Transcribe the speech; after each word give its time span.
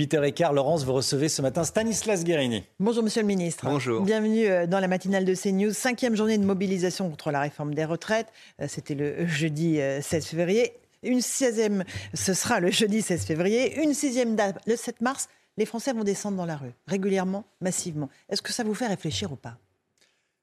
8h15, 0.00 0.54
Laurence, 0.54 0.84
vous 0.84 0.94
recevez 0.94 1.28
ce 1.28 1.42
matin 1.42 1.62
Stanislas 1.62 2.24
Guérini. 2.24 2.64
Bonjour 2.78 3.02
Monsieur 3.02 3.20
le 3.20 3.26
Ministre. 3.26 3.66
Bonjour. 3.66 4.02
Bienvenue 4.02 4.46
euh, 4.46 4.66
dans 4.66 4.80
la 4.80 4.88
matinale 4.88 5.26
de 5.26 5.34
CNews. 5.34 5.74
Cinquième 5.74 6.16
journée 6.16 6.38
de 6.38 6.44
mobilisation 6.44 7.10
contre 7.10 7.30
la 7.30 7.40
réforme 7.40 7.74
des 7.74 7.84
retraites. 7.84 8.28
Euh, 8.62 8.66
C'était 8.66 8.94
le 8.94 9.26
jeudi 9.26 9.78
euh, 9.78 10.00
16 10.00 10.24
février. 10.24 10.72
Une 11.02 11.20
sixième, 11.20 11.84
ce 12.14 12.32
sera 12.32 12.60
le 12.60 12.70
jeudi 12.70 13.02
16 13.02 13.26
février. 13.26 13.78
Une 13.82 13.92
sixième 13.92 14.36
date, 14.36 14.58
le 14.66 14.74
7 14.74 15.02
mars. 15.02 15.28
Les 15.58 15.66
Français 15.66 15.92
vont 15.92 16.04
descendre 16.04 16.38
dans 16.38 16.46
la 16.46 16.56
rue, 16.56 16.72
régulièrement, 16.86 17.44
massivement. 17.60 18.08
Est-ce 18.30 18.40
que 18.40 18.54
ça 18.54 18.64
vous 18.64 18.72
fait 18.72 18.86
réfléchir 18.86 19.30
ou 19.30 19.36
pas? 19.36 19.58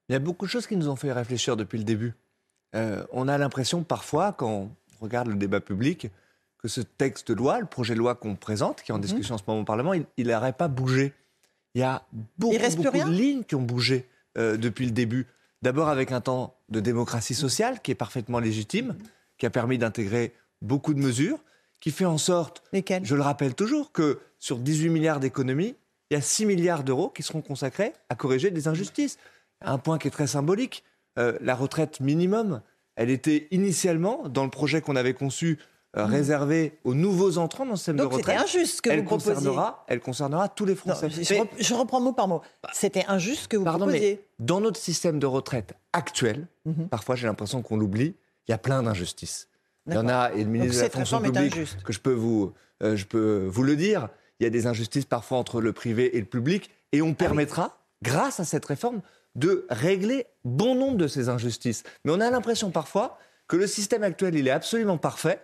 Il 0.07 0.13
y 0.13 0.15
a 0.15 0.19
beaucoup 0.19 0.45
de 0.45 0.51
choses 0.51 0.67
qui 0.67 0.77
nous 0.77 0.87
ont 0.87 0.95
fait 0.95 1.11
réfléchir 1.11 1.57
depuis 1.57 1.79
le 1.79 1.83
début. 1.83 2.13
Euh, 2.75 3.03
on 3.11 3.27
a 3.27 3.35
l'impression 3.39 3.81
parfois, 3.81 4.33
quand 4.33 4.51
on 4.51 4.69
regarde 5.01 5.29
le 5.29 5.35
débat 5.35 5.61
public, 5.61 6.09
que 6.67 6.73
ce 6.73 6.81
texte 6.81 7.31
de 7.31 7.37
loi, 7.37 7.61
le 7.61 7.65
projet 7.65 7.93
de 7.93 7.99
loi 7.99 8.13
qu'on 8.13 8.35
présente, 8.35 8.81
qui 8.81 8.91
est 8.91 8.93
en 8.93 8.99
discussion 8.99 9.35
en 9.35 9.37
ce 9.37 9.43
moment 9.47 9.61
au 9.61 9.63
Parlement, 9.63 9.93
il 9.93 10.27
n'aurait 10.27 10.51
pas 10.51 10.67
bougé. 10.67 11.13
Il 11.73 11.79
y 11.79 11.83
a 11.83 12.05
beaucoup, 12.37 12.53
de 12.57 13.09
lignes 13.09 13.43
qui 13.45 13.55
ont 13.55 13.61
bougé 13.61 14.09
euh, 14.37 14.57
depuis 14.57 14.85
le 14.85 14.91
début. 14.91 15.27
D'abord 15.61 15.87
avec 15.87 16.11
un 16.11 16.19
temps 16.19 16.57
de 16.67 16.81
démocratie 16.81 17.35
sociale 17.35 17.79
qui 17.81 17.91
est 17.91 17.95
parfaitement 17.95 18.39
légitime, 18.39 18.97
qui 19.37 19.45
a 19.45 19.49
permis 19.49 19.77
d'intégrer 19.77 20.33
beaucoup 20.61 20.93
de 20.93 20.99
mesures, 20.99 21.39
qui 21.79 21.91
fait 21.91 22.05
en 22.05 22.17
sorte, 22.17 22.63
je 22.73 23.15
le 23.15 23.21
rappelle 23.21 23.55
toujours, 23.55 23.93
que 23.93 24.19
sur 24.37 24.57
18 24.57 24.89
milliards 24.89 25.21
d'économies, 25.21 25.75
il 26.11 26.15
y 26.15 26.17
a 26.17 26.21
6 26.21 26.45
milliards 26.45 26.83
d'euros 26.83 27.09
qui 27.09 27.23
seront 27.23 27.41
consacrés 27.41 27.93
à 28.09 28.15
corriger 28.15 28.51
des 28.51 28.67
injustices. 28.67 29.17
Un 29.61 29.77
point 29.77 29.99
qui 29.99 30.09
est 30.09 30.11
très 30.11 30.27
symbolique, 30.27 30.83
euh, 31.17 31.37
la 31.39 31.55
retraite 31.55 32.01
minimum, 32.01 32.61
elle 32.97 33.09
était 33.09 33.47
initialement, 33.51 34.27
dans 34.27 34.43
le 34.43 34.49
projet 34.49 34.81
qu'on 34.81 34.97
avait 34.97 35.13
conçu, 35.13 35.59
euh, 35.97 36.05
réservée 36.05 36.77
aux 36.83 36.93
nouveaux 36.93 37.37
entrants 37.37 37.65
dans 37.65 37.71
le 37.71 37.77
système. 37.77 37.97
Donc 37.97 38.11
de 38.11 38.17
c'était 38.17 38.31
retraite. 38.33 38.49
injuste 38.49 38.75
ce 38.77 38.81
que 38.81 38.89
elle 38.89 38.99
vous 38.99 39.05
proposiez. 39.05 39.33
concernera, 39.33 39.83
elle 39.87 39.99
concernera 39.99 40.49
tous 40.49 40.65
les 40.65 40.75
Français. 40.75 41.09
je, 41.09 41.21
je 41.23 41.33
Mais- 41.33 41.39
rep- 41.41 41.49
je 41.59 41.73
reprends 41.73 41.99
mot 42.01 42.13
par 42.13 42.27
mot. 42.27 42.41
C'était 42.73 43.05
injuste 43.07 43.47
que 43.47 43.57
vous 43.57 43.63
Pardon, 43.63 43.85
proposiez. 43.85 44.21
mais 44.39 44.45
dans 44.45 44.61
notre 44.61 44.79
système 44.79 45.19
de 45.19 45.25
retraite 45.25 45.73
actuel, 45.93 46.47
Mhm. 46.65 46.87
parfois 46.89 47.15
j'ai 47.15 47.27
l'impression 47.27 47.61
qu'on 47.61 47.77
l'oublie, 47.77 48.15
il 48.47 48.51
y 48.51 48.53
a 48.53 48.57
plein 48.57 48.83
d'injustices. 48.83 49.47
Il 49.87 49.93
y 49.93 49.97
en 49.97 50.07
a, 50.09 50.31
et 50.33 50.43
le 50.43 50.49
ministre 50.49 50.77
de 50.77 50.83
la 50.83 50.89
fonction 50.89 51.21
publique, 51.21 51.53
injuste. 51.53 51.81
que 51.83 51.93
je 51.93 51.99
peux, 51.99 52.13
vous, 52.13 52.53
euh, 52.83 52.95
je 52.97 53.05
peux 53.05 53.47
vous 53.49 53.63
le 53.63 53.75
dire, 53.77 54.09
il 54.39 54.43
y 54.43 54.47
a 54.47 54.49
des 54.49 54.67
injustices 54.67 55.05
parfois 55.05 55.37
entre 55.37 55.61
le 55.61 55.71
privé 55.73 56.15
et 56.17 56.19
le 56.19 56.25
public, 56.25 56.69
et 56.91 56.99
Ah 56.99 57.03
on 57.05 57.13
permettra, 57.13 57.77
grâce 58.03 58.39
à 58.41 58.45
cette 58.45 58.65
réforme, 58.65 59.01
de 59.35 59.65
régler 59.69 60.25
bon 60.43 60.75
nombre 60.75 60.97
de 60.97 61.07
ces 61.07 61.29
injustices. 61.29 61.83
Mais 62.03 62.11
on 62.11 62.19
a 62.19 62.29
l'impression 62.29 62.69
parfois 62.71 63.17
que 63.47 63.55
le 63.55 63.65
système 63.67 64.03
actuel, 64.03 64.35
il 64.35 64.47
est 64.47 64.51
absolument 64.51 64.97
parfait. 64.97 65.39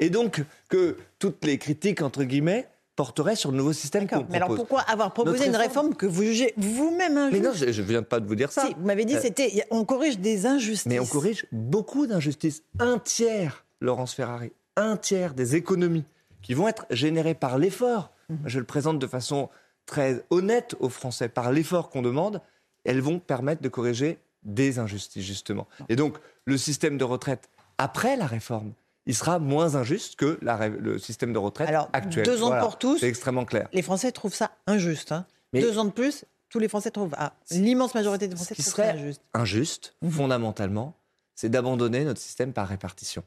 Et 0.00 0.10
donc 0.10 0.42
que 0.68 0.96
toutes 1.18 1.44
les 1.44 1.58
critiques, 1.58 2.02
entre 2.02 2.24
guillemets, 2.24 2.68
porteraient 2.96 3.36
sur 3.36 3.50
le 3.50 3.56
nouveau 3.56 3.72
système 3.72 4.06
qu'on 4.06 4.16
D'accord. 4.16 4.28
Mais 4.30 4.36
alors 4.36 4.48
propose. 4.48 4.58
pourquoi 4.66 4.80
avoir 4.82 5.12
proposé 5.14 5.38
Notre 5.38 5.48
une 5.48 5.56
réforme- 5.56 5.86
réforme 5.88 5.94
que 5.96 6.06
vous 6.06 6.22
jugez 6.24 6.52
vous-même 6.58 7.14
Mais 7.32 7.38
injuste 7.46 7.66
non, 7.66 7.72
je 7.72 7.80
ne 7.82 7.86
viens 7.86 8.02
pas 8.02 8.20
de 8.20 8.26
vous 8.26 8.34
dire 8.34 8.52
ça. 8.52 8.66
Si, 8.66 8.74
vous 8.74 8.84
m'avez 8.86 9.04
dit 9.06 9.16
Euh, 9.16 9.20
c'était 9.22 9.64
on 9.70 9.84
corrige 9.84 10.18
des 10.18 10.44
injustices. 10.46 10.86
Mais 10.86 11.00
on 11.00 11.06
corrige 11.06 11.46
beaucoup 11.52 12.06
d'injustices. 12.06 12.62
Un 12.78 12.98
tiers, 12.98 13.64
Laurence 13.80 14.12
Ferrari, 14.14 14.52
un 14.76 14.96
tiers 14.98 15.32
des 15.34 15.56
économies 15.56 16.04
qui 16.42 16.52
vont 16.54 16.68
être 16.68 16.84
générées 16.90 17.34
par 17.34 17.56
l'effort, 17.58 18.10
Mhm. 18.28 18.38
je 18.46 18.58
le 18.58 18.64
présente 18.66 18.98
de 18.98 19.06
façon 19.06 19.48
très 19.86 20.24
honnête 20.30 20.76
aux 20.80 20.88
Français, 20.90 21.28
par 21.28 21.50
l'effort 21.50 21.88
qu'on 21.90 22.02
demande, 22.02 22.40
elles 22.84 23.00
vont 23.00 23.18
permettre 23.18 23.62
de 23.62 23.68
corriger 23.68 24.18
des 24.42 24.78
injustices, 24.78 25.24
justement. 25.24 25.66
Et 25.88 25.96
donc, 25.96 26.18
le 26.44 26.56
système 26.58 26.98
de 26.98 27.04
retraite, 27.04 27.48
après 27.78 28.16
la 28.16 28.26
réforme, 28.26 28.72
il 29.06 29.14
sera 29.14 29.38
moins 29.38 29.74
injuste 29.74 30.16
que 30.16 30.38
la 30.42 30.68
le 30.68 30.98
système 30.98 31.32
de 31.32 31.38
retraite 31.38 31.68
Alors, 31.68 31.88
actuel. 31.92 32.24
deux 32.24 32.42
ans 32.42 32.46
Voilà, 32.48 32.62
pour 32.62 32.78
tous. 32.78 32.98
C'est 32.98 33.08
extrêmement 33.08 33.44
clair. 33.44 33.68
Les 33.72 33.82
Français 33.82 34.12
trouvent 34.12 34.34
ça 34.34 34.52
injuste. 34.66 35.12
hein. 35.12 35.26
Mais- 35.52 35.60
Deux 35.60 35.78
ans 35.78 35.84
de 35.84 35.90
plus, 35.90 36.24
tous 36.48 36.58
les 36.58 36.68
Français 36.68 36.90
trouvent. 36.90 37.14
Ah, 37.18 37.32
l'immense 37.50 37.94
majorité 37.94 38.28
des 38.28 38.36
Français 38.36 38.54
Ce 38.54 38.62
qui 38.62 38.62
trouvent 38.62 38.74
ça 38.76 38.90
serait 38.92 38.98
injuste. 38.98 39.22
injuste, 39.34 39.94
Mhm. 40.02 40.10
fondamentalement, 40.10 40.94
c'est 41.34 41.48
d'abandonner 41.48 42.04
notre 42.04 42.20
système 42.20 42.52
par 42.52 42.68
répartition. 42.68 43.22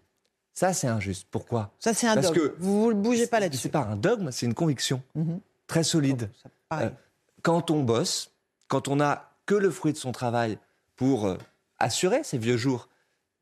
Ça, 0.54 0.72
c'est 0.74 0.88
injuste. 0.88 1.28
Pourquoi? 1.30 1.72
Ça, 1.80 1.94
c'est 1.94 2.08
un 2.08 2.14
Parce 2.16 2.28
dogme. 2.32 2.40
que- 2.40 2.56
Vous 2.60 2.94
ne 2.94 3.02
bougez 3.02 3.28
pas 3.28 3.40
là-dessus. 3.42 3.64
C'est 3.64 3.70
pas 3.70 3.80
un 3.84 3.98
dogme, 3.98 4.32
c'est 4.32 4.46
une 4.46 4.54
conviction 4.54 5.02
Mhm. 5.16 5.40
très 5.68 5.84
solide. 5.84 6.30
Pareil. 6.70 6.88
Euh, 6.88 6.90
Quand 7.42 7.70
on 7.70 7.84
bosse, 7.84 8.32
quand 8.70 8.88
on 8.88 8.96
n'a 8.96 9.30
que 9.46 9.54
le 9.54 9.70
fruit 9.70 9.92
de 9.94 9.98
son 9.98 10.12
travail 10.12 10.58
pour 10.96 11.28
euh, 11.28 11.38
assurer 11.78 12.24
ses 12.24 12.38
vieux 12.40 12.58
jours, 12.58 12.88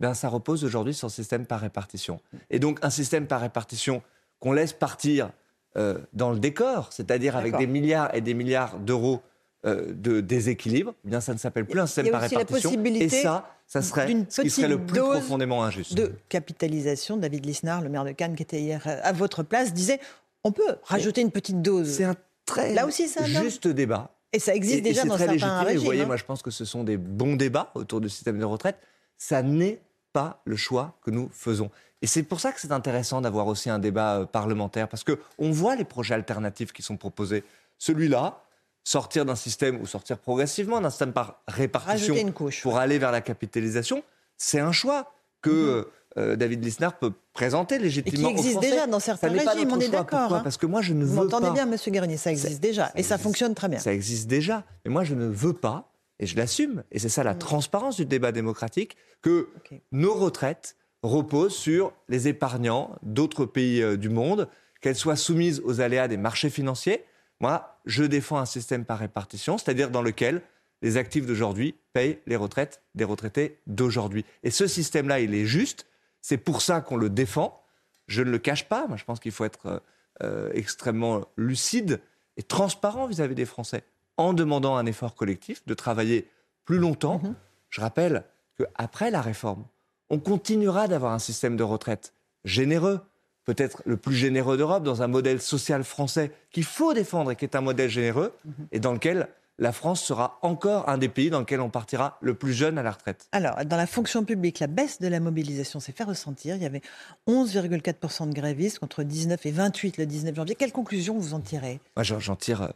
ben 0.03 0.13
ça 0.13 0.27
repose 0.27 0.63
aujourd'hui 0.65 0.93
sur 0.93 1.07
le 1.07 1.11
système 1.13 1.45
par 1.45 1.61
répartition. 1.61 2.19
Et 2.49 2.59
donc 2.59 2.77
un 2.81 2.89
système 2.89 3.25
par 3.25 3.39
répartition 3.41 4.01
qu'on 4.39 4.51
laisse 4.51 4.73
partir 4.73 5.29
euh, 5.77 5.97
dans 6.11 6.31
le 6.31 6.39
décor, 6.39 6.91
c'est-à-dire 6.91 7.37
avec 7.37 7.57
des 7.57 7.67
milliards 7.67 8.13
et 8.13 8.21
des 8.21 8.33
milliards 8.33 8.79
d'euros 8.79 9.21
euh, 9.65 9.93
de 9.93 10.19
déséquilibre, 10.19 10.93
eh 11.05 11.07
bien 11.07 11.21
ça 11.21 11.33
ne 11.33 11.39
s'appelle 11.39 11.65
plus 11.65 11.79
un 11.79 11.85
système 11.85 12.11
par 12.11 12.19
répartition. 12.21 12.71
Et 12.83 13.07
ça, 13.07 13.49
ça 13.65 13.81
serait 13.81 14.07
ce 14.27 14.41
qui 14.41 14.49
serait 14.49 14.67
le 14.67 14.85
plus 14.85 14.99
profondément 14.99 15.63
injuste. 15.63 15.93
de 15.95 16.11
capitalisation. 16.27 17.15
David 17.15 17.45
Lisnard, 17.45 17.81
le 17.81 17.87
maire 17.87 18.03
de 18.03 18.11
Cannes, 18.11 18.35
qui 18.35 18.43
était 18.43 18.59
hier 18.61 18.83
euh, 18.87 18.99
à 19.03 19.13
votre 19.13 19.41
place, 19.41 19.73
disait 19.73 20.01
on 20.43 20.51
peut 20.51 20.75
rajouter 20.83 21.21
une 21.21 21.31
petite 21.31 21.61
dose. 21.61 21.89
C'est 21.89 22.03
un 22.03 22.15
très 22.45 22.73
Là 22.73 22.85
aussi, 22.85 23.07
c'est 23.07 23.21
un 23.21 23.27
dogme. 23.27 23.43
juste 23.43 23.69
débat. 23.69 24.11
Et 24.33 24.39
ça 24.39 24.53
existe 24.53 24.75
Et- 24.75 24.79
et 24.79 24.81
déjà 24.81 25.03
c'est 25.03 25.07
dans 25.07 25.15
très 25.15 25.27
certains 25.27 25.33
légitime. 25.33 25.61
Et 25.61 25.65
régimes. 25.65 25.79
vous 25.79 25.85
voyez, 25.85 26.01
hein. 26.01 26.07
moi, 26.07 26.17
je 26.17 26.25
pense 26.25 26.41
que 26.41 26.51
ce 26.51 26.65
sont 26.65 26.83
des 26.83 26.97
bons 26.97 27.37
débats 27.37 27.71
autour 27.75 28.01
du 28.01 28.09
système 28.09 28.37
de 28.39 28.43
retraite. 28.45 28.77
Ça 29.17 29.41
n'est 29.43 29.79
pas 30.13 30.41
le 30.45 30.55
choix 30.55 30.95
que 31.03 31.11
nous 31.11 31.29
faisons. 31.33 31.69
Et 32.01 32.07
c'est 32.07 32.23
pour 32.23 32.39
ça 32.39 32.51
que 32.51 32.59
c'est 32.61 32.71
intéressant 32.71 33.21
d'avoir 33.21 33.47
aussi 33.47 33.69
un 33.69 33.79
débat 33.79 34.19
euh, 34.19 34.25
parlementaire, 34.25 34.87
parce 34.87 35.03
que 35.03 35.19
on 35.39 35.51
voit 35.51 35.75
les 35.75 35.85
projets 35.85 36.13
alternatifs 36.13 36.71
qui 36.71 36.81
sont 36.81 36.97
proposés. 36.97 37.43
Celui-là, 37.79 38.41
sortir 38.83 39.25
d'un 39.25 39.35
système 39.35 39.79
ou 39.81 39.85
sortir 39.85 40.17
progressivement 40.17 40.81
d'un 40.81 40.89
système 40.89 41.13
par 41.13 41.41
répartition 41.47 42.13
Rajouter 42.13 42.21
une 42.21 42.33
couche. 42.33 42.61
pour 42.61 42.77
aller 42.77 42.99
vers 42.99 43.11
la 43.11 43.21
capitalisation, 43.21 44.03
c'est 44.37 44.59
un 44.59 44.71
choix 44.73 45.11
que 45.41 45.89
euh, 46.17 46.35
David 46.35 46.63
Lisnard 46.63 46.97
peut 46.99 47.11
présenter 47.33 47.75
Mhm. 47.75 47.81
Et 47.81 47.83
légitimement 47.85 48.29
qui 48.29 48.35
existe 48.35 48.59
déjà 48.59 48.85
dans 48.85 48.99
certains 48.99 49.29
régimes, 49.29 49.71
on 49.71 49.79
est 49.79 49.87
d'accord. 49.89 50.33
Hein. 50.35 50.41
Parce 50.43 50.57
que 50.57 50.65
moi, 50.65 50.81
je 50.81 50.93
ne 50.93 51.05
Vous 51.05 51.15
veux 51.15 51.23
m'entendez 51.23 51.47
pas 51.47 51.53
bien, 51.53 51.65
Monsieur 51.65 51.91
Guérini, 51.91 52.17
ça 52.17 52.31
existe 52.31 52.61
déjà. 52.61 52.87
ça 52.87 52.91
et 52.95 53.03
ça 53.03 53.17
fonctionne 53.17 53.55
très 53.55 53.67
bien. 53.69 53.79
ça 53.79 53.93
existe 53.93 54.27
déjà. 54.27 54.63
Mais 54.85 54.91
moi, 54.91 55.03
je 55.05 55.15
ne 55.15 55.25
veux 55.25 55.53
pas, 55.53 55.89
et 56.19 56.25
je 56.25 56.37
l'assume, 56.37 56.83
et 56.91 56.99
c'est 56.99 57.09
ça 57.09 57.23
la 57.23 57.35
transparence 57.35 57.97
du 57.97 58.05
débat 58.05 58.31
démocratique, 58.31 58.97
que 59.21 59.49
nos 59.91 60.13
retraites 60.13 60.75
reposent 61.01 61.55
sur 61.55 61.93
les 62.07 62.27
épargnants 62.27 62.97
d'autres 63.01 63.45
pays 63.45 63.81
euh, 63.81 63.97
du 63.97 64.09
monde, 64.09 64.47
qu'elles 64.81 64.95
soient 64.95 65.15
soumises 65.15 65.61
aux 65.65 65.81
aléas 65.81 66.07
des 66.07 66.17
marchés 66.17 66.49
financiers. 66.49 67.03
Moi, 67.39 67.79
je 67.85 68.03
défends 68.03 68.37
un 68.37 68.45
système 68.45 68.85
par 68.85 68.99
répartition, 68.99 69.57
c'est-à-dire 69.57 69.89
dans 69.89 70.01
lequel 70.01 70.41
les 70.81 70.97
actifs 70.97 71.25
d'aujourd'hui 71.25 71.75
payent 71.93 72.19
les 72.25 72.35
retraites 72.35 72.81
des 72.93 73.05
retraités 73.05 73.59
d'aujourd'hui. 73.67 74.25
Et 74.43 74.51
ce 74.51 74.67
système-là, 74.67 75.21
il 75.21 75.33
est 75.33 75.45
juste. 75.45 75.87
C'est 76.21 76.37
pour 76.37 76.61
ça 76.61 76.81
qu'on 76.81 76.97
le 76.97 77.09
défend. 77.09 77.63
Je 78.07 78.21
ne 78.21 78.29
le 78.29 78.37
cache 78.37 78.67
pas. 78.67 78.87
Moi, 78.87 78.97
je 78.97 79.05
pense 79.05 79.19
qu'il 79.19 79.31
faut 79.31 79.45
être 79.45 79.65
euh, 79.67 79.79
euh, 80.23 80.51
extrêmement 80.53 81.25
lucide 81.37 82.01
et 82.37 82.43
transparent 82.43 83.07
vis-à-vis 83.07 83.35
des 83.35 83.45
Français 83.45 83.83
en 84.17 84.33
demandant 84.33 84.75
un 84.77 84.85
effort 84.85 85.15
collectif 85.15 85.65
de 85.65 85.73
travailler 85.73 86.27
plus 86.65 86.77
longtemps. 86.77 87.19
Mhm. 87.23 87.35
Je 87.69 87.81
rappelle 87.81 88.23
qu'après 88.57 89.11
la 89.11 89.21
réforme, 89.21 89.65
on 90.09 90.19
continuera 90.19 90.87
d'avoir 90.87 91.13
un 91.13 91.19
système 91.19 91.57
de 91.57 91.63
retraite 91.63 92.13
généreux, 92.45 93.01
peut-être 93.45 93.81
le 93.85 93.97
plus 93.97 94.15
généreux 94.15 94.57
d'Europe, 94.57 94.83
dans 94.83 95.01
un 95.01 95.07
modèle 95.07 95.41
social 95.41 95.83
français 95.83 96.31
qu'il 96.51 96.63
faut 96.63 96.93
défendre 96.93 97.31
et 97.31 97.35
qui 97.35 97.45
est 97.45 97.55
un 97.55 97.61
modèle 97.61 97.89
généreux, 97.89 98.33
Mhm. 98.45 98.53
et 98.71 98.79
dans 98.79 98.93
lequel 98.93 99.27
la 99.59 99.71
France 99.71 100.01
sera 100.03 100.39
encore 100.41 100.89
un 100.89 100.97
des 100.97 101.09
pays 101.09 101.29
dans 101.29 101.39
lequel 101.39 101.61
on 101.61 101.69
partira 101.69 102.17
le 102.21 102.33
plus 102.33 102.53
jeune 102.53 102.77
à 102.79 102.83
la 102.83 102.91
retraite. 102.91 103.27
Alors, 103.31 103.63
dans 103.65 103.77
la 103.77 103.85
fonction 103.85 104.23
publique, 104.25 104.59
la 104.59 104.67
baisse 104.67 104.99
de 104.99 105.07
la 105.07 105.19
mobilisation 105.19 105.79
s'est 105.79 105.91
fait 105.91 106.03
ressentir. 106.03 106.55
Il 106.55 106.63
y 106.63 106.65
avait 106.65 106.81
11,4% 107.27 108.27
de 108.27 108.33
grévistes 108.33 108.79
contre 108.79 109.03
19 109.03 109.45
et 109.45 109.51
28 109.51 109.97
le 109.97 110.05
19 110.05 110.35
janvier. 110.35 110.55
Quelle 110.55 110.71
conclusion 110.71 111.17
vous 111.17 111.33
en 111.33 111.39
tirez? 111.39 111.79
Moi, 111.95 112.03
j'en 112.03 112.19
j'en 112.19 112.35
tire 112.35 112.61
euh, 112.63 112.69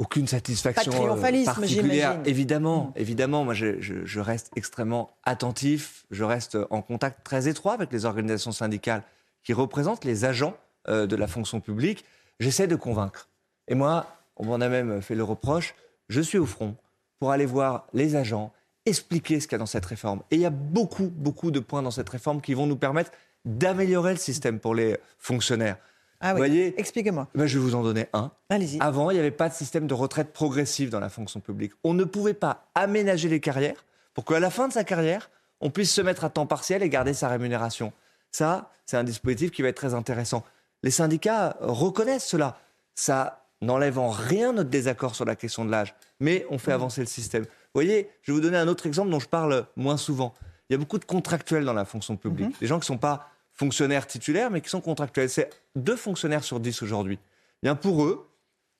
aucune 0.00 0.26
satisfaction 0.26 0.90
euh, 0.92 1.20
particulière. 1.44 2.12
Évidemment, 2.24 2.84
Mm. 2.84 2.92
évidemment, 3.00 3.44
moi, 3.44 3.54
je, 3.54 3.80
je- 3.80 4.04
je 4.04 4.20
reste 4.20 4.50
extrêmement 4.56 5.10
attentif. 5.24 6.04
Je 6.10 6.24
reste 6.24 6.56
en 6.70 6.82
contact 6.82 7.22
très 7.24 7.48
étroit 7.48 7.74
avec 7.74 7.92
les 7.92 8.04
organisations 8.06 8.52
syndicales 8.52 9.02
qui 9.44 9.52
représentent 9.52 10.04
les 10.04 10.24
agents 10.24 10.54
euh, 10.88 11.06
de 11.06 11.14
la 11.16 11.26
fonction 11.26 11.60
publique, 11.60 12.04
j'essaie 12.40 12.66
de 12.66 12.76
convaincre. 12.76 13.28
Et 13.68 13.74
moi, 13.74 14.06
on 14.36 14.46
m'en 14.46 14.54
a 14.60 14.68
même 14.68 15.02
fait 15.02 15.14
le 15.14 15.22
reproche, 15.24 15.74
je 16.08 16.20
suis 16.22 16.38
au 16.38 16.46
front 16.46 16.74
pour 17.18 17.30
aller 17.32 17.44
voir 17.46 17.86
les 17.92 18.16
agents, 18.16 18.52
expliquer 18.86 19.38
ce 19.40 19.46
qu'il 19.46 19.52
y 19.52 19.56
a 19.56 19.58
dans 19.58 19.66
cette 19.66 19.84
réforme. 19.84 20.22
Et 20.30 20.36
il 20.36 20.40
y 20.40 20.46
a 20.46 20.50
beaucoup, 20.50 21.08
beaucoup 21.14 21.50
de 21.50 21.60
points 21.60 21.82
dans 21.82 21.90
cette 21.90 22.08
réforme 22.08 22.40
qui 22.40 22.54
vont 22.54 22.66
nous 22.66 22.76
permettre 22.78 23.10
d'améliorer 23.44 24.12
le 24.12 24.18
système 24.18 24.58
pour 24.58 24.74
les 24.74 24.96
fonctionnaires. 25.18 25.76
Ah 26.20 26.32
oui. 26.34 26.38
Voyez, 26.38 26.78
Expliquez-moi. 26.78 27.28
ben, 27.34 27.46
je 27.46 27.58
vais 27.58 27.64
vous 27.64 27.74
en 27.74 27.82
donner 27.82 28.06
un. 28.12 28.30
Allez-y. 28.50 28.78
Avant, 28.80 29.10
il 29.10 29.14
n'y 29.14 29.20
avait 29.20 29.30
pas 29.30 29.48
de 29.48 29.54
système 29.54 29.86
de 29.86 29.94
retraite 29.94 30.32
progressive 30.32 30.90
dans 30.90 31.00
la 31.00 31.08
fonction 31.08 31.40
publique. 31.40 31.72
On 31.82 31.94
ne 31.94 32.04
pouvait 32.04 32.34
pas 32.34 32.68
aménager 32.74 33.28
les 33.28 33.40
carrières 33.40 33.84
pour 34.14 34.24
qu'à 34.24 34.40
la 34.40 34.50
fin 34.50 34.68
de 34.68 34.72
sa 34.72 34.84
carrière, 34.84 35.30
on 35.60 35.70
puisse 35.70 35.92
se 35.92 36.00
mettre 36.00 36.24
à 36.24 36.30
temps 36.30 36.46
partiel 36.46 36.82
et 36.82 36.88
garder 36.88 37.14
sa 37.14 37.28
rémunération. 37.28 37.92
Ça, 38.30 38.70
c'est 38.86 38.96
un 38.96 39.04
dispositif 39.04 39.50
qui 39.50 39.62
va 39.62 39.68
être 39.68 39.76
très 39.76 39.94
intéressant. 39.94 40.44
Les 40.82 40.90
syndicats 40.90 41.56
reconnaissent 41.60 42.26
cela. 42.26 42.58
Ça 42.94 43.44
n'enlève 43.62 43.98
en 43.98 44.10
rien 44.10 44.52
notre 44.52 44.70
désaccord 44.70 45.14
sur 45.14 45.24
la 45.24 45.36
question 45.36 45.64
de 45.64 45.70
l'âge, 45.70 45.94
mais 46.18 46.46
on 46.50 46.58
fait 46.58 46.72
avancer 46.72 47.00
le 47.00 47.06
système. 47.06 47.42
Vous 47.42 47.48
voyez, 47.74 48.08
je 48.22 48.32
vais 48.32 48.36
vous 48.36 48.42
donner 48.42 48.56
un 48.56 48.68
autre 48.68 48.86
exemple 48.86 49.10
dont 49.10 49.20
je 49.20 49.28
parle 49.28 49.66
moins 49.76 49.96
souvent. 49.96 50.34
Il 50.68 50.72
y 50.72 50.76
a 50.76 50.78
beaucoup 50.78 50.98
de 50.98 51.04
contractuels 51.04 51.64
dans 51.64 51.72
la 51.72 51.84
fonction 51.84 52.16
publique. 52.16 52.58
Des 52.60 52.66
gens 52.66 52.76
qui 52.76 52.84
ne 52.84 52.94
sont 52.96 52.98
pas 52.98 53.28
fonctionnaires 53.60 54.06
titulaires, 54.06 54.50
mais 54.50 54.62
qui 54.62 54.70
sont 54.70 54.80
contractuels. 54.80 55.28
C'est 55.28 55.50
deux 55.76 55.96
fonctionnaires 55.96 56.44
sur 56.44 56.60
dix 56.60 56.82
aujourd'hui. 56.82 57.18
Bien 57.62 57.74
pour 57.74 58.04
eux, 58.04 58.26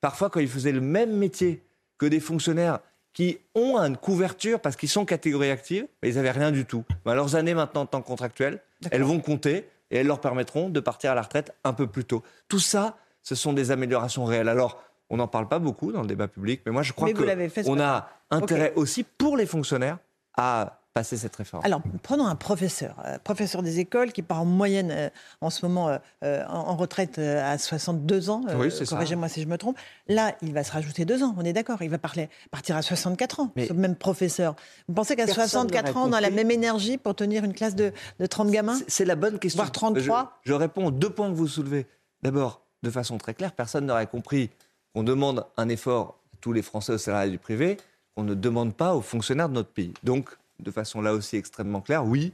parfois 0.00 0.30
quand 0.30 0.40
ils 0.40 0.48
faisaient 0.48 0.72
le 0.72 0.80
même 0.80 1.12
métier 1.12 1.62
que 1.98 2.06
des 2.06 2.18
fonctionnaires 2.18 2.78
qui 3.12 3.38
ont 3.54 3.76
une 3.76 3.98
couverture 3.98 4.58
parce 4.58 4.76
qu'ils 4.76 4.88
sont 4.88 5.04
catégorie 5.04 5.50
active, 5.50 5.86
mais 6.02 6.08
ils 6.08 6.14
n'avaient 6.14 6.30
rien 6.30 6.50
du 6.50 6.64
tout. 6.64 6.82
Ben, 7.04 7.14
leurs 7.14 7.34
années 7.36 7.52
maintenant 7.52 7.82
en 7.82 7.86
tant 7.86 8.00
que 8.00 8.06
contractuels, 8.06 8.60
elles 8.90 9.02
vont 9.02 9.20
compter 9.20 9.68
et 9.90 9.98
elles 9.98 10.06
leur 10.06 10.22
permettront 10.22 10.70
de 10.70 10.80
partir 10.80 11.10
à 11.10 11.14
la 11.14 11.22
retraite 11.22 11.52
un 11.62 11.74
peu 11.74 11.86
plus 11.86 12.06
tôt. 12.06 12.22
Tout 12.48 12.58
ça, 12.58 12.96
ce 13.22 13.34
sont 13.34 13.52
des 13.52 13.72
améliorations 13.72 14.24
réelles. 14.24 14.48
Alors, 14.48 14.82
on 15.10 15.18
n'en 15.18 15.28
parle 15.28 15.48
pas 15.48 15.58
beaucoup 15.58 15.92
dans 15.92 16.00
le 16.00 16.06
débat 16.06 16.28
public, 16.28 16.62
mais 16.64 16.72
moi 16.72 16.82
je 16.82 16.94
crois 16.94 17.12
qu'on 17.12 17.80
a 17.80 18.08
intérêt 18.30 18.72
aussi 18.76 19.04
pour 19.04 19.36
les 19.36 19.44
fonctionnaires 19.44 19.98
à 20.38 20.79
passer 20.92 21.16
cette 21.16 21.36
réforme. 21.36 21.64
Alors, 21.64 21.80
prenons 22.02 22.26
un 22.26 22.34
professeur, 22.34 22.96
euh, 23.06 23.18
professeur 23.22 23.62
des 23.62 23.78
écoles 23.78 24.12
qui 24.12 24.22
part 24.22 24.40
en 24.40 24.44
moyenne 24.44 24.90
euh, 24.90 25.08
en 25.40 25.48
ce 25.50 25.64
moment 25.64 25.96
euh, 26.24 26.44
en, 26.48 26.52
en 26.70 26.76
retraite 26.76 27.18
euh, 27.18 27.42
à 27.52 27.58
62 27.58 28.30
ans. 28.30 28.42
euh, 28.48 28.56
Oui, 28.58 28.70
c'est 28.70 28.84
ça. 28.84 28.96
Corrigez-moi 28.96 29.28
si 29.28 29.40
je 29.42 29.46
me 29.46 29.56
trompe. 29.56 29.76
Là, 30.08 30.34
il 30.42 30.52
va 30.52 30.64
se 30.64 30.72
rajouter 30.72 31.04
deux 31.04 31.22
ans, 31.22 31.34
on 31.38 31.44
est 31.44 31.52
d'accord. 31.52 31.82
Il 31.82 31.90
va 31.90 31.98
parler, 31.98 32.28
partir 32.50 32.76
à 32.76 32.82
64 32.82 33.40
ans, 33.40 33.52
Mais- 33.56 33.68
ce 33.68 33.72
même 33.72 33.94
professeur. 33.94 34.56
Vous 34.88 34.94
pensez 34.94 35.14
qu'à 35.16 35.26
Personne 35.26 35.44
64 35.44 35.96
ans, 35.96 36.08
on 36.08 36.12
a 36.12 36.20
la 36.20 36.30
même 36.30 36.50
énergie 36.50 36.98
pour 36.98 37.14
tenir 37.14 37.44
une 37.44 37.54
classe 37.54 37.74
de, 37.76 37.92
de 38.18 38.26
30 38.26 38.50
gamins 38.50 38.74
C'est- 38.76 38.90
C'est 38.90 39.04
la 39.04 39.14
bonne 39.16 39.38
question. 39.38 39.62
Voire 39.62 39.72
33. 39.72 40.40
Je, 40.44 40.50
je 40.50 40.54
réponds 40.54 40.86
aux 40.86 40.90
deux 40.90 41.10
points 41.10 41.28
que 41.30 41.34
vous 41.36 41.48
soulevez. 41.48 41.86
D'abord, 42.22 42.62
de 42.82 42.90
façon 42.90 43.16
très 43.16 43.34
claire, 43.34 43.52
personne 43.52 43.86
n'aurait 43.86 44.06
compris 44.08 44.50
qu'on 44.94 45.02
demande 45.04 45.46
un 45.56 45.68
effort 45.68 46.18
à 46.34 46.36
tous 46.40 46.52
les 46.52 46.62
Français 46.62 46.94
au 46.94 46.98
salarié 46.98 47.30
du 47.30 47.38
privé, 47.38 47.76
qu'on 48.16 48.24
ne 48.24 48.34
demande 48.34 48.74
pas 48.74 48.94
aux 48.96 49.00
fonctionnaires 49.02 49.48
de 49.48 49.54
notre 49.54 49.70
pays. 49.70 49.94
Donc, 50.02 50.36
de 50.62 50.70
façon 50.70 51.00
là 51.00 51.14
aussi 51.14 51.36
extrêmement 51.36 51.80
claire, 51.80 52.04
oui, 52.04 52.32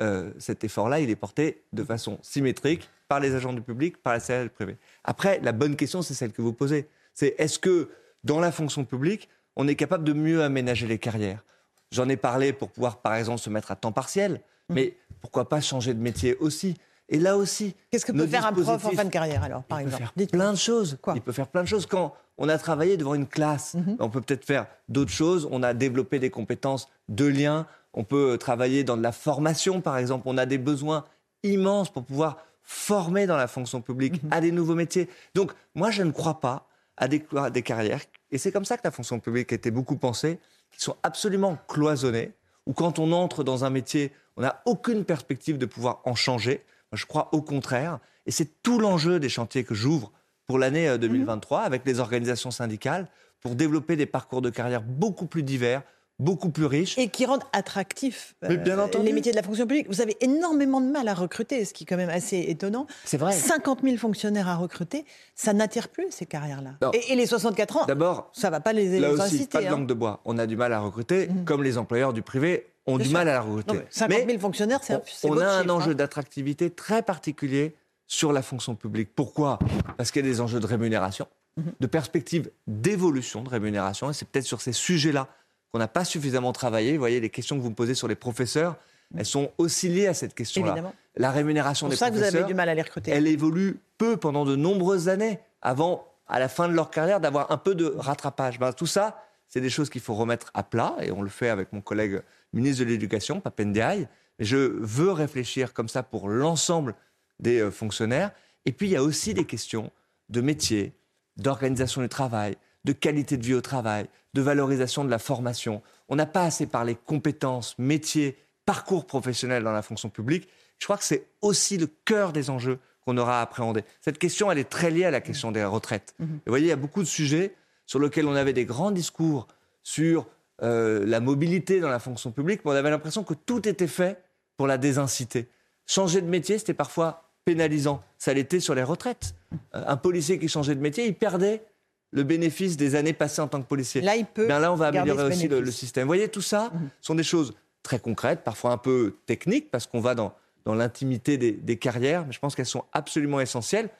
euh, 0.00 0.30
cet 0.38 0.64
effort-là, 0.64 1.00
il 1.00 1.10
est 1.10 1.16
porté 1.16 1.62
de 1.72 1.82
façon 1.82 2.18
symétrique 2.22 2.88
par 3.08 3.20
les 3.20 3.34
agents 3.34 3.52
du 3.52 3.62
public, 3.62 3.96
par 3.96 4.14
les 4.14 4.20
salariés 4.20 4.48
du 4.48 4.54
privé. 4.54 4.76
Après, 5.04 5.40
la 5.42 5.52
bonne 5.52 5.76
question, 5.76 6.02
c'est 6.02 6.14
celle 6.14 6.32
que 6.32 6.42
vous 6.42 6.52
posez. 6.52 6.88
C'est 7.14 7.34
est-ce 7.38 7.58
que 7.58 7.90
dans 8.22 8.38
la 8.38 8.52
fonction 8.52 8.84
publique, 8.84 9.28
on 9.56 9.66
est 9.66 9.74
capable 9.74 10.04
de 10.04 10.12
mieux 10.12 10.42
aménager 10.42 10.86
les 10.86 10.98
carrières? 10.98 11.42
J'en 11.90 12.08
ai 12.08 12.16
parlé 12.16 12.52
pour 12.52 12.70
pouvoir, 12.70 13.00
par 13.00 13.14
exemple, 13.14 13.40
se 13.40 13.50
mettre 13.50 13.70
à 13.72 13.76
temps 13.76 13.92
partiel, 13.92 14.40
mais 14.68 14.94
pourquoi 15.20 15.48
pas 15.48 15.60
changer 15.60 15.94
de 15.94 16.00
métier 16.00 16.36
aussi? 16.36 16.76
Et 17.08 17.18
là 17.18 17.36
aussi, 17.36 17.74
Qu'est-ce 17.90 18.04
que 18.04 18.12
peut 18.12 18.26
faire 18.26 18.44
un 18.46 18.52
prof 18.52 18.68
en 18.84 18.90
fin 18.90 19.04
de 19.04 19.10
carrière, 19.10 19.42
alors, 19.42 19.62
par 19.64 19.80
il 19.80 19.84
peut 19.84 19.88
exemple 19.90 20.02
faire 20.04 20.12
Dites-moi. 20.16 20.44
plein 20.44 20.52
de 20.52 20.58
choses. 20.58 20.98
Quoi 21.00 21.14
il 21.16 21.22
peut 21.22 21.32
faire 21.32 21.48
plein 21.48 21.62
de 21.62 21.68
choses. 21.68 21.86
Quand 21.86 22.14
on 22.36 22.48
a 22.48 22.58
travaillé 22.58 22.96
devant 22.96 23.14
une 23.14 23.26
classe, 23.26 23.74
Mhm. 23.74 23.96
on 23.98 24.10
peut 24.10 24.20
peut-être 24.20 24.44
faire 24.44 24.66
d'autres 24.88 25.10
choses. 25.10 25.48
On 25.50 25.62
a 25.62 25.72
développé 25.74 26.18
des 26.18 26.30
compétences 26.30 26.88
de 27.08 27.24
lien. 27.24 27.66
On 27.94 28.04
peut 28.04 28.36
travailler 28.38 28.84
dans 28.84 28.96
de 28.96 29.02
la 29.02 29.12
formation, 29.12 29.80
par 29.80 29.96
exemple. 29.96 30.24
On 30.26 30.36
a 30.36 30.44
des 30.46 30.58
besoins 30.58 31.04
immenses 31.42 31.90
pour 31.90 32.04
pouvoir 32.04 32.38
former 32.62 33.26
dans 33.26 33.36
la 33.38 33.46
fonction 33.48 33.80
publique 33.80 34.22
Mhm. 34.22 34.32
à 34.32 34.40
des 34.42 34.52
nouveaux 34.52 34.74
métiers. 34.74 35.08
Donc, 35.34 35.52
moi, 35.74 35.90
je 35.90 36.02
ne 36.02 36.10
crois 36.10 36.40
pas 36.40 36.66
à 36.98 37.08
des, 37.08 37.24
à 37.36 37.48
des 37.48 37.62
carrières. 37.62 38.00
Et 38.30 38.36
c'est 38.36 38.52
comme 38.52 38.66
ça 38.66 38.76
que 38.76 38.82
la 38.84 38.90
fonction 38.90 39.18
publique 39.18 39.52
a 39.52 39.54
été 39.54 39.70
beaucoup 39.70 39.96
pensée, 39.96 40.38
qui 40.70 40.80
sont 40.82 40.96
absolument 41.02 41.56
cloisonnées, 41.68 42.32
où 42.66 42.74
quand 42.74 42.98
on 42.98 43.12
entre 43.12 43.42
dans 43.44 43.64
un 43.64 43.70
métier, 43.70 44.12
on 44.36 44.42
n'a 44.42 44.60
aucune 44.66 45.04
perspective 45.06 45.56
de 45.56 45.64
pouvoir 45.64 46.02
en 46.04 46.14
changer. 46.14 46.62
Je 46.92 47.06
crois 47.06 47.28
au 47.32 47.42
contraire. 47.42 47.98
Et 48.26 48.30
c'est 48.30 48.62
tout 48.62 48.78
l'enjeu 48.78 49.20
des 49.20 49.28
chantiers 49.28 49.64
que 49.64 49.74
j'ouvre 49.74 50.12
pour 50.46 50.58
l'année 50.58 50.88
euh, 50.88 50.98
2023 50.98 51.60
avec 51.60 51.82
les 51.86 52.00
organisations 52.00 52.50
syndicales 52.50 53.08
pour 53.40 53.54
développer 53.54 53.96
des 53.96 54.06
parcours 54.06 54.42
de 54.42 54.50
carrière 54.50 54.82
beaucoup 54.82 55.26
plus 55.26 55.42
divers, 55.42 55.82
beaucoup 56.18 56.50
plus 56.50 56.64
riches. 56.66 56.98
Et 56.98 57.08
qui 57.08 57.24
rendent 57.26 57.44
attractifs 57.52 58.34
euh, 58.42 58.48
Mais 58.50 58.56
bien 58.56 58.78
entendu. 58.78 59.06
les 59.06 59.12
métiers 59.12 59.30
de 59.30 59.36
la 59.36 59.42
fonction 59.42 59.66
publique. 59.66 59.86
Vous 59.88 60.00
avez 60.00 60.16
énormément 60.20 60.80
de 60.80 60.90
mal 60.90 61.06
à 61.06 61.14
recruter, 61.14 61.64
ce 61.64 61.72
qui 61.72 61.84
est 61.84 61.86
quand 61.86 61.96
même 61.96 62.08
assez 62.08 62.38
étonnant. 62.48 62.86
C'est 63.04 63.18
vrai. 63.18 63.32
50 63.32 63.82
000 63.82 63.96
fonctionnaires 63.96 64.48
à 64.48 64.56
recruter, 64.56 65.04
ça 65.36 65.52
n'attire 65.52 65.88
plus 65.88 66.06
ces 66.10 66.26
carrières-là. 66.26 66.72
Et, 66.92 67.12
et 67.12 67.16
les 67.16 67.26
64 67.26 67.76
ans, 67.76 67.84
D'abord, 67.86 68.30
ça 68.32 68.50
va 68.50 68.60
pas 68.60 68.72
les, 68.72 68.88
les 68.88 69.00
là 69.00 69.12
aussi, 69.12 69.22
inciter. 69.22 69.46
pas 69.46 69.60
de 69.60 69.66
hein. 69.66 69.70
langue 69.70 69.86
de 69.86 69.94
bois. 69.94 70.20
On 70.24 70.38
a 70.38 70.46
du 70.46 70.56
mal 70.56 70.72
à 70.72 70.80
recruter, 70.80 71.28
comme 71.44 71.62
les 71.62 71.78
employeurs 71.78 72.12
du 72.12 72.22
privé 72.22 72.66
ont 72.88 72.96
Bien 72.96 73.04
du 73.04 73.10
sûr. 73.10 73.12
mal 73.18 73.28
à 73.28 73.32
la 73.34 73.40
Non, 73.44 73.56
recruter. 73.56 73.78
mais 73.78 73.86
50 73.90 74.26
000 74.26 74.38
fonctionnaires, 74.40 74.80
c'est 74.82 74.94
on, 74.96 75.02
on 75.30 75.38
a 75.38 75.46
un 75.46 75.62
chiffre, 75.62 75.74
enjeu 75.74 75.90
hein. 75.92 75.94
d'attractivité 75.94 76.70
très 76.70 77.02
particulier 77.02 77.74
sur 78.06 78.32
la 78.32 78.42
fonction 78.42 78.74
publique. 78.74 79.10
Pourquoi? 79.14 79.58
Parce 79.96 80.10
qu'il 80.10 80.24
y 80.24 80.28
a 80.28 80.30
des 80.32 80.40
enjeux 80.40 80.60
de 80.60 80.66
rémunération, 80.66 81.26
Mhm. 81.56 81.72
de 81.80 81.86
perspectives 81.88 82.50
d'évolution 82.68 83.42
de 83.42 83.48
rémunération. 83.48 84.10
Et 84.10 84.12
c'est 84.12 84.26
peut-être 84.28 84.44
sur 84.46 84.60
ces 84.60 84.72
sujets-là 84.72 85.26
qu'on 85.72 85.78
n'a 85.80 85.88
pas 85.88 86.04
suffisamment 86.04 86.52
travaillé. 86.52 86.92
Vous 86.92 86.98
voyez, 87.00 87.18
les 87.20 87.30
questions 87.30 87.56
que 87.56 87.62
vous 87.62 87.70
me 87.70 87.74
posez 87.74 87.94
sur 87.94 88.06
les 88.08 88.14
professeurs, 88.14 88.76
elles 89.16 89.26
sont 89.26 89.50
aussi 89.58 89.88
liées 89.88 90.06
à 90.06 90.14
cette 90.14 90.34
question-là. 90.34 90.76
La 91.16 91.30
rémunération 91.32 91.86
C'est 91.86 91.90
des 91.90 91.96
pour 91.96 91.98
ça 92.06 92.10
que 92.10 92.16
vous 92.16 92.22
avez 92.36 92.44
du 92.46 92.54
mal 92.54 92.68
à 92.68 92.74
les 92.74 92.82
recruter. 92.82 93.10
elle 93.10 93.26
évolue 93.26 93.80
peu 93.98 94.16
pendant 94.16 94.44
de 94.44 94.54
nombreuses 94.54 95.08
années 95.08 95.40
avant, 95.60 96.06
à 96.28 96.38
la 96.38 96.48
fin 96.48 96.68
de 96.68 96.74
leur 96.74 96.90
carrière, 96.90 97.18
d'avoir 97.20 97.50
un 97.50 97.56
peu 97.58 97.74
de 97.74 97.92
rattrapage. 97.98 98.58
Ben, 98.60 98.72
tout 98.72 98.86
ça, 98.86 99.20
c'est 99.48 99.60
des 99.60 99.70
choses 99.70 99.90
qu'il 99.90 100.00
faut 100.02 100.14
remettre 100.14 100.50
à 100.54 100.62
plat 100.62 100.94
et 101.00 101.10
on 101.10 101.22
le 101.22 101.28
fait 101.30 101.48
avec 101.48 101.72
mon 101.72 101.80
collègue 101.80 102.20
ministre 102.52 102.84
de 102.84 102.88
l'Éducation, 102.88 103.40
Papendiaï. 103.40 104.08
Mais 104.38 104.44
je 104.44 104.56
veux 104.56 105.12
réfléchir 105.12 105.72
comme 105.72 105.88
ça 105.88 106.02
pour 106.02 106.28
l'ensemble 106.28 106.94
des 107.40 107.60
euh, 107.60 107.70
fonctionnaires. 107.70 108.32
Et 108.64 108.72
puis, 108.72 108.88
il 108.88 108.92
y 108.92 108.96
a 108.96 109.02
aussi 109.02 109.34
des 109.34 109.44
questions 109.44 109.90
de 110.28 110.40
métier, 110.40 110.92
d'organisation 111.36 112.02
du 112.02 112.08
travail, 112.08 112.56
de 112.84 112.92
qualité 112.92 113.36
de 113.36 113.44
vie 113.44 113.54
au 113.54 113.60
travail, 113.60 114.06
de 114.34 114.42
valorisation 114.42 115.04
de 115.04 115.10
la 115.10 115.18
formation. 115.18 115.82
On 116.08 116.16
n'a 116.16 116.26
pas 116.26 116.44
assez 116.44 116.66
parlé 116.66 116.94
compétences, 116.94 117.74
métiers, 117.78 118.36
parcours 118.64 119.06
professionnel 119.06 119.64
dans 119.64 119.72
la 119.72 119.82
fonction 119.82 120.10
publique. 120.10 120.48
Je 120.78 120.84
crois 120.84 120.96
que 120.96 121.04
c'est 121.04 121.26
aussi 121.40 121.78
le 121.78 121.88
cœur 122.04 122.32
des 122.32 122.50
enjeux 122.50 122.78
qu'on 123.04 123.16
aura 123.16 123.40
à 123.40 123.42
appréhender. 123.42 123.84
Cette 124.00 124.18
question, 124.18 124.50
elle 124.52 124.58
est 124.58 124.68
très 124.68 124.90
liée 124.90 125.04
à 125.04 125.10
la 125.10 125.20
question 125.20 125.50
des 125.50 125.64
retraites. 125.64 126.14
Et 126.20 126.24
vous 126.24 126.40
voyez, 126.46 126.66
il 126.66 126.70
y 126.70 126.72
a 126.72 126.76
beaucoup 126.76 127.02
de 127.02 127.08
sujets 127.08 127.54
sur 127.86 127.98
lesquels 127.98 128.26
on 128.26 128.34
avait 128.34 128.52
des 128.52 128.66
grands 128.66 128.90
discours 128.90 129.48
sur 129.82 130.26
euh, 130.62 131.04
la 131.06 131.20
mobilité 131.20 131.80
dans 131.80 131.88
la 131.88 131.98
fonction 131.98 132.32
publique, 132.32 132.62
mais 132.64 132.72
on 132.72 132.74
avait 132.74 132.90
l'impression 132.90 133.22
que 133.22 133.34
tout 133.34 133.68
était 133.68 133.86
fait 133.86 134.22
pour 134.56 134.66
la 134.66 134.76
désinciter. 134.78 135.48
Changer 135.86 136.20
de 136.20 136.26
métier, 136.26 136.58
c'était 136.58 136.74
parfois 136.74 137.30
pénalisant. 137.44 138.02
Ça 138.18 138.34
l'était 138.34 138.60
sur 138.60 138.74
les 138.74 138.82
retraites. 138.82 139.34
Euh, 139.74 139.84
Un 139.86 139.96
policier 139.96 140.38
qui 140.38 140.48
changeait 140.48 140.74
de 140.74 140.80
métier, 140.80 141.06
il 141.06 141.14
perdait 141.14 141.62
le 142.10 142.24
bénéfice 142.24 142.76
des 142.76 142.94
années 142.94 143.12
passées 143.12 143.40
en 143.40 143.48
tant 143.48 143.62
que 143.62 143.68
policier. 143.68 144.00
Là, 144.00 144.16
il 144.16 144.26
peut 144.26 144.46
Ben 144.46 144.58
là, 144.58 144.72
on 144.72 144.76
va 144.76 144.88
améliorer 144.88 145.24
aussi 145.24 145.46
le, 145.46 145.70
système. 145.70 146.04
Vous 146.04 146.08
voyez, 146.08 146.28
tout 146.28 146.42
ça 146.42 146.72
sont 147.00 147.14
des 147.14 147.22
choses 147.22 147.54
très 147.82 147.98
concrètes, 147.98 148.42
parfois 148.42 148.72
un 148.72 148.78
peu 148.78 149.16
techniques, 149.26 149.70
parce 149.70 149.86
qu'on 149.86 150.00
va 150.00 150.14
dans, 150.14 150.34
dans 150.64 150.74
l'intimité 150.74 151.38
des, 151.38 151.52
des 151.52 151.76
carrières, 151.76 152.26
mais 152.26 152.32
je 152.32 152.38
pense 152.38 152.54
qu'elles 152.54 152.66
sont 152.66 152.84
absolument 152.92 153.40
essentielles, 153.40 153.90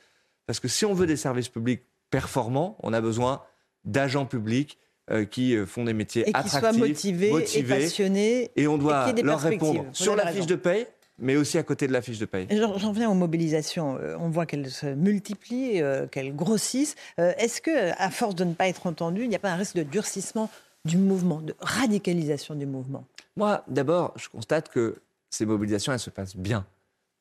parce 0.46 0.58
que 0.58 0.68
si 0.68 0.84
on 0.84 0.94
veut 0.94 1.06
des 1.06 1.16
services 1.16 1.48
publics 1.48 1.82
performants, 2.10 2.76
on 2.82 2.92
a 2.92 3.00
besoin 3.00 3.42
d'agents 3.84 4.26
publics 4.26 4.78
euh, 5.10 5.24
qui 5.24 5.56
euh, 5.56 5.66
font 5.66 5.84
des 5.84 5.92
métiers 5.92 6.22
Et 6.28 6.34
attractifs, 6.34 6.60
soient 6.60 6.72
motivés, 6.72 7.32
et 7.54 7.62
passionnés. 7.62 8.50
et 8.56 8.66
on 8.66 8.78
doit 8.78 9.12
des 9.12 9.22
leur 9.22 9.40
répondre 9.40 9.86
sur 9.92 10.14
la 10.16 10.24
raison. 10.24 10.38
fiche 10.38 10.46
de 10.46 10.54
paye, 10.56 10.86
mais 11.18 11.36
aussi 11.36 11.58
à 11.58 11.62
côté 11.62 11.86
de 11.86 11.92
la 11.92 12.02
fiche 12.02 12.18
de 12.18 12.26
paye. 12.26 12.46
Et 12.50 12.56
J'en 12.56 12.92
viens 12.92 13.10
aux 13.10 13.14
mobilisations. 13.14 13.96
Euh, 14.00 14.16
On 14.20 14.28
voit 14.28 14.46
qu'elles 14.46 14.70
se 14.70 14.86
multiplient, 14.86 15.82
qu'elles 16.10 16.34
grossissent. 16.34 16.94
Est-ce 17.16 17.60
que, 17.60 17.92
à 18.00 18.10
force 18.10 18.34
de 18.34 18.44
ne 18.44 18.54
pas 18.54 18.68
être 18.68 18.86
entendues, 18.86 19.22
il 19.24 19.28
n'y 19.28 19.36
a 19.36 19.40
pas 19.40 19.50
un 19.50 19.56
risque 19.56 19.76
de 19.76 19.82
durcissement 19.82 20.50
du 20.84 20.96
mouvement, 20.96 21.40
de 21.40 21.54
radicalisation 21.60 22.54
du 22.54 22.66
mouvement? 22.66 23.04
Moi, 23.36 23.62
d'abord, 23.68 24.12
je 24.16 24.28
constate 24.28 24.68
que 24.68 24.96
ces 25.30 25.46
mobilisations, 25.46 25.92
elles 25.92 25.98
se 25.98 26.10
passent 26.10 26.36
bien. 26.36 26.66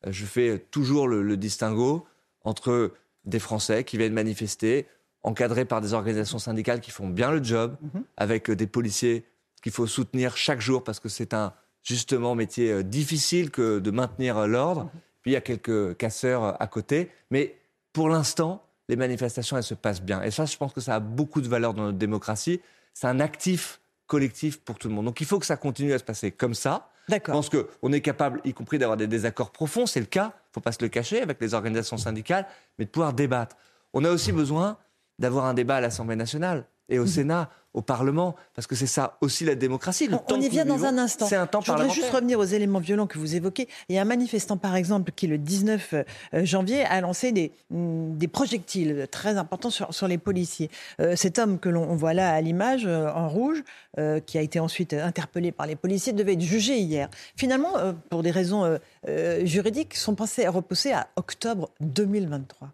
Je 0.06 0.24
fais 0.26 0.58
toujours 0.70 1.08
le, 1.08 1.22
le 1.22 1.36
distinguo 1.36 2.06
entre 2.44 2.92
des 3.24 3.38
Français 3.40 3.84
qui 3.84 3.98
viennent 3.98 4.12
manifester, 4.14 4.86
encadrés 5.22 5.64
par 5.64 5.80
des 5.80 5.94
organisations 5.94 6.38
syndicales 6.38 6.80
qui 6.80 6.90
font 6.90 7.08
bien 7.08 7.30
le 7.30 7.42
job, 7.42 7.76
avec 8.16 8.50
euh, 8.50 8.56
des 8.56 8.66
policiers 8.66 9.24
qu'il 9.62 9.72
faut 9.72 9.86
soutenir 9.86 10.36
chaque 10.36 10.60
jour 10.60 10.84
parce 10.84 11.00
que 11.00 11.08
c'est 11.08 11.34
un 11.34 11.52
justement 11.82 12.34
métier 12.34 12.72
euh, 12.72 12.82
difficile 12.82 13.50
que 13.50 13.78
de 13.78 13.90
maintenir 13.90 14.36
euh, 14.38 14.46
l'ordre. 14.46 14.90
Puis 15.22 15.32
il 15.32 15.34
y 15.34 15.36
a 15.36 15.40
quelques 15.40 15.96
casseurs 15.96 16.60
à 16.60 16.66
côté, 16.66 17.10
mais 17.30 17.58
pour 17.92 18.08
l'instant, 18.08 18.64
les 18.88 18.96
manifestations, 18.96 19.56
elles 19.56 19.62
se 19.64 19.74
passent 19.74 20.02
bien. 20.02 20.22
Et 20.22 20.30
ça, 20.30 20.46
je 20.46 20.56
pense 20.56 20.72
que 20.72 20.80
ça 20.80 20.94
a 20.94 21.00
beaucoup 21.00 21.40
de 21.40 21.48
valeur 21.48 21.74
dans 21.74 21.84
notre 21.84 21.98
démocratie. 21.98 22.60
C'est 22.94 23.06
un 23.06 23.20
actif 23.20 23.80
collectif 24.06 24.60
pour 24.60 24.78
tout 24.78 24.88
le 24.88 24.94
monde. 24.94 25.04
Donc 25.06 25.20
il 25.20 25.26
faut 25.26 25.38
que 25.38 25.46
ça 25.46 25.56
continue 25.56 25.92
à 25.92 25.98
se 25.98 26.04
passer 26.04 26.30
comme 26.30 26.54
ça. 26.54 26.88
Je 27.10 27.16
pense 27.18 27.48
qu'on 27.48 27.92
est 27.92 28.00
capable, 28.00 28.40
y 28.44 28.52
compris 28.52 28.78
d'avoir 28.78 28.96
des 28.96 29.06
désaccords 29.06 29.50
profonds, 29.50 29.86
c'est 29.86 30.00
le 30.00 30.06
cas, 30.06 30.32
il 30.34 30.50
ne 30.50 30.52
faut 30.54 30.60
pas 30.60 30.72
se 30.72 30.82
le 30.82 30.88
cacher, 30.88 31.22
avec 31.22 31.40
les 31.40 31.54
organisations 31.54 31.96
syndicales, 31.96 32.46
mais 32.78 32.84
de 32.84 32.90
pouvoir 32.90 33.14
débattre. 33.14 33.56
On 33.94 34.04
a 34.04 34.10
aussi 34.10 34.30
besoin 34.30 34.76
d'avoir 35.18 35.46
un 35.46 35.54
débat 35.54 35.76
à 35.76 35.80
l'Assemblée 35.80 36.16
nationale 36.16 36.64
et 36.90 36.98
au 36.98 37.06
Sénat, 37.06 37.50
au 37.74 37.82
Parlement, 37.82 38.34
parce 38.54 38.66
que 38.66 38.74
c'est 38.74 38.86
ça 38.86 39.18
aussi 39.20 39.44
la 39.44 39.54
démocratie. 39.54 40.06
Le 40.06 40.14
On, 40.14 40.18
temps 40.18 40.36
on 40.36 40.40
y 40.40 40.48
vient 40.48 40.64
dans 40.64 40.86
un 40.86 40.96
instant. 40.96 41.26
C'est 41.26 41.36
un 41.36 41.46
temps 41.46 41.60
Je 41.60 41.70
voudrais 41.70 41.90
juste 41.90 42.10
revenir 42.10 42.38
aux 42.38 42.44
éléments 42.44 42.78
violents 42.78 43.06
que 43.06 43.18
vous 43.18 43.36
évoquez. 43.36 43.68
Il 43.90 43.94
y 43.94 43.98
a 43.98 44.02
un 44.02 44.06
manifestant, 44.06 44.56
par 44.56 44.74
exemple, 44.74 45.12
qui 45.12 45.26
le 45.26 45.36
19 45.36 45.92
euh, 45.92 46.04
janvier 46.44 46.84
a 46.84 47.00
lancé 47.02 47.30
des, 47.30 47.52
mm, 47.70 48.16
des 48.16 48.26
projectiles 48.26 49.06
très 49.10 49.36
importants 49.36 49.68
sur, 49.68 49.92
sur 49.92 50.08
les 50.08 50.16
policiers. 50.16 50.70
Euh, 51.00 51.14
cet 51.14 51.38
homme 51.38 51.58
que 51.58 51.68
l'on 51.68 51.82
on 51.88 51.94
voit 51.94 52.14
là 52.14 52.32
à 52.32 52.40
l'image, 52.40 52.86
euh, 52.86 53.10
en 53.12 53.28
rouge, 53.28 53.62
euh, 53.98 54.18
qui 54.18 54.38
a 54.38 54.40
été 54.40 54.58
ensuite 54.58 54.94
interpellé 54.94 55.52
par 55.52 55.66
les 55.66 55.76
policiers, 55.76 56.14
devait 56.14 56.32
être 56.32 56.40
jugé 56.40 56.78
hier. 56.78 57.10
Finalement, 57.36 57.76
euh, 57.76 57.92
pour 58.08 58.22
des 58.22 58.30
raisons 58.30 58.64
euh, 58.64 58.78
euh, 59.08 59.44
juridiques, 59.44 59.94
son 59.94 60.14
procès 60.14 60.42
est 60.42 60.48
repoussé 60.48 60.92
à 60.92 61.08
octobre 61.16 61.70
2023. 61.80 62.72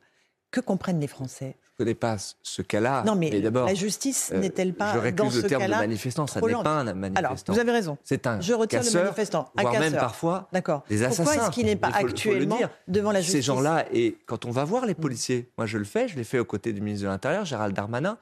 Que 0.53 0.61
comprennent 0.61 1.01
les 1.01 1.09
Français? 1.09 1.57
Connais 1.77 1.95
pas 1.95 2.17
ce 2.43 2.63
cas-là. 2.63 3.03
Non, 3.05 3.15
mais, 3.17 3.41
d'abord, 3.41 3.67
la 3.67 3.75
justice 3.75 4.31
euh, 4.33 4.39
n'est-elle 4.39 4.75
pas 4.75 4.93
je 4.93 5.11
dans 5.11 5.25
récuse 5.25 5.39
ce 5.39 5.43
le 5.43 5.49
terme 5.49 5.65
de 5.65 5.69
manifestant. 5.71 6.27
Ça 6.27 6.41
n'est 6.41 6.53
pas 6.53 6.71
un 6.81 6.95
manifestant. 6.95 7.19
Alors, 7.19 7.37
vous 7.49 7.59
avez 7.59 7.73
raison. 7.73 7.99
C'est 8.05 8.27
un 8.27 8.41
Je 8.41 8.53
retire 8.55 8.83
le 8.83 8.91
manifestant, 9.03 9.51
un 9.57 9.63
voire 9.63 9.81
même 9.81 9.95
parfois 9.95 10.49
D'accord. 10.53 10.85
des 10.89 11.03
assassins. 11.03 11.25
Pourquoi 11.25 11.43
est-ce 11.43 11.51
qu'il 11.53 11.67
n'est 11.67 11.77
pas 11.77 11.91
faut 11.91 11.95
le- 11.95 12.01
faut 12.01 12.07
le 12.07 12.11
actuellement 12.37 12.59
devant 12.89 13.13
la 13.13 13.21
justice 13.21 13.37
Ces 13.37 13.43
gens-là, 13.43 13.85
et 13.93 14.17
quand 14.27 14.45
on 14.45 14.51
va 14.51 14.65
voir 14.65 14.87
les 14.87 14.95
policiers, 14.95 15.51
moi 15.59 15.67
je 15.67 15.79
le 15.79 15.85
fais, 15.85 16.09
je 16.09 16.17
l'ai 16.17 16.25
fait 16.25 16.39
aux 16.39 16.45
côtés 16.45 16.73
du 16.73 16.81
ministre 16.81 17.05
de 17.05 17.11
l'Intérieur, 17.11 17.45
Gérald 17.45 17.75
Darmanin, 17.75 18.19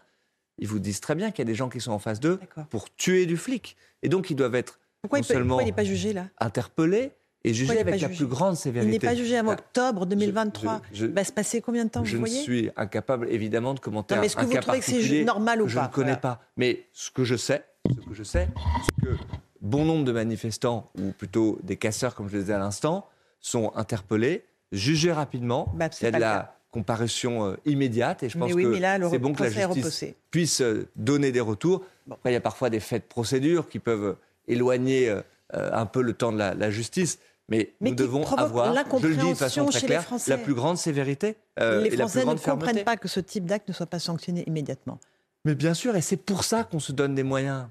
ils 0.58 0.68
vous 0.68 0.78
disent 0.78 1.00
très 1.00 1.14
bien 1.14 1.30
qu'il 1.30 1.40
y 1.44 1.46
a 1.48 1.50
des 1.50 1.54
gens 1.54 1.68
qui 1.68 1.80
sont 1.80 1.92
en 1.92 1.98
face 1.98 2.20
d'eux 2.20 2.38
pour 2.70 2.94
tuer 2.94 3.26
du 3.26 3.36
flic. 3.36 3.76
Et 4.02 4.08
donc 4.08 4.30
ils 4.30 4.36
doivent 4.36 4.54
être 4.54 4.78
Pourquoi 5.00 5.18
non 5.18 5.24
il 5.24 5.26
peut- 5.26 5.34
seulement 5.34 5.48
pourquoi 5.56 5.62
il 5.62 5.66
n'est 5.66 5.72
pas 5.72 5.84
jugé 5.84 6.12
là? 6.12 6.26
interpellés 6.38 7.12
et 7.44 7.50
il 7.50 7.66
n'est 7.66 7.78
avec 7.80 8.00
la 8.00 8.08
jugé 8.08 8.16
plus 8.18 8.26
grande 8.26 8.54
Il 8.54 8.58
sévérité. 8.58 8.92
n'est 8.92 8.98
pas 8.98 9.14
jugé 9.14 9.36
avant 9.36 9.52
octobre 9.52 10.06
2023. 10.06 10.80
je- 10.92 10.98
je- 11.00 11.06
il 11.06 11.12
va 11.12 11.24
se 11.24 11.32
passer 11.32 11.60
combien 11.60 11.84
de 11.84 11.90
temps, 11.90 12.04
je 12.04 12.16
vous 12.16 12.22
ne 12.22 12.26
voyez 12.28 12.42
suis 12.42 12.70
incapable, 12.76 13.26
évidemment, 13.30 13.74
de 13.74 13.80
commenter 13.80 14.14
Non, 14.14 14.20
mais 14.20 14.26
est-ce 14.26 14.36
que 14.36 14.44
vous 14.44 14.56
trouvez 14.58 14.78
que 14.78 14.84
c'est 14.84 15.24
normal 15.24 15.62
ou 15.62 15.68
je 15.68 15.76
pas 15.76 15.82
ne 15.88 15.92
connais 15.92 16.04
Voilà. 16.06 16.16
pas. 16.18 16.40
Mais 16.56 16.86
ce 16.92 17.10
que 17.10 17.24
je 17.24 17.36
sais, 17.36 17.64
ce 17.88 18.00
que 18.08 18.14
je 18.14 18.22
sais, 18.22 18.48
c'est 18.84 19.06
que 19.06 19.12
bon 19.60 19.84
nombre 19.84 20.04
de 20.04 20.12
manifestants, 20.12 20.90
ou 20.98 21.10
plutôt 21.12 21.58
des 21.62 21.76
casseurs, 21.76 22.14
comme 22.14 22.28
je 22.28 22.36
le 22.36 22.42
disais 22.42 22.52
à 22.54 22.58
l'instant, 22.58 23.08
sont 23.40 23.72
interpellés, 23.74 24.44
jugés 24.70 25.12
rapidement. 25.12 25.72
Bah, 25.74 25.86
Il 25.86 25.92
c'est 25.94 26.04
y 26.04 26.08
a 26.08 26.12
de 26.12 26.18
la 26.18 26.56
comparution 26.70 27.44
euh, 27.46 27.56
immédiate, 27.66 28.22
et 28.22 28.28
je 28.28 28.38
pense 28.38 28.52
oui, 28.54 28.62
que 28.64 28.80
c'est 29.10 29.18
bon 29.18 29.34
que 29.34 29.42
la 29.42 29.50
justice 29.50 30.04
puisse 30.30 30.60
euh, 30.62 30.88
donner 30.96 31.30
des 31.32 31.40
retours. 31.40 31.84
Bon. 32.06 32.14
Après, 32.14 32.30
il 32.30 32.34
y 32.34 32.36
a 32.36 32.40
parfois 32.40 32.70
des 32.70 32.80
faits 32.80 33.02
de 33.02 33.08
procédure 33.08 33.68
qui 33.68 33.78
peuvent 33.78 34.16
éloigner 34.48 35.08
euh, 35.10 35.20
euh, 35.54 35.70
un 35.72 35.84
peu 35.86 36.00
le 36.02 36.14
temps 36.14 36.32
de 36.32 36.38
la, 36.38 36.54
la 36.54 36.70
justice. 36.70 37.18
Mais, 37.48 37.74
Mais 37.80 37.90
nous 37.90 37.96
devons 37.96 38.24
avoir, 38.24 38.72
je 39.00 39.06
le 39.06 39.16
dis 39.16 39.30
de 39.30 39.34
façon 39.34 39.66
très 39.66 39.80
claire, 39.80 40.06
la 40.26 40.38
plus 40.38 40.54
grande 40.54 40.78
sévérité 40.78 41.36
euh, 41.58 41.82
Les 41.82 41.88
et 41.94 41.96
la 41.96 42.04
plus 42.06 42.20
Français 42.20 42.34
ne 42.34 42.36
fermeté. 42.36 42.66
comprennent 42.66 42.84
pas 42.84 42.96
que 42.96 43.08
ce 43.08 43.20
type 43.20 43.46
d'acte 43.46 43.68
ne 43.68 43.74
soit 43.74 43.86
pas 43.86 43.98
sanctionné 43.98 44.44
immédiatement. 44.46 44.98
Mais 45.44 45.54
bien 45.54 45.74
sûr, 45.74 45.96
et 45.96 46.00
c'est 46.00 46.16
pour 46.16 46.44
ça 46.44 46.64
qu'on 46.64 46.78
se 46.78 46.92
donne 46.92 47.14
des 47.14 47.24
moyens 47.24 47.66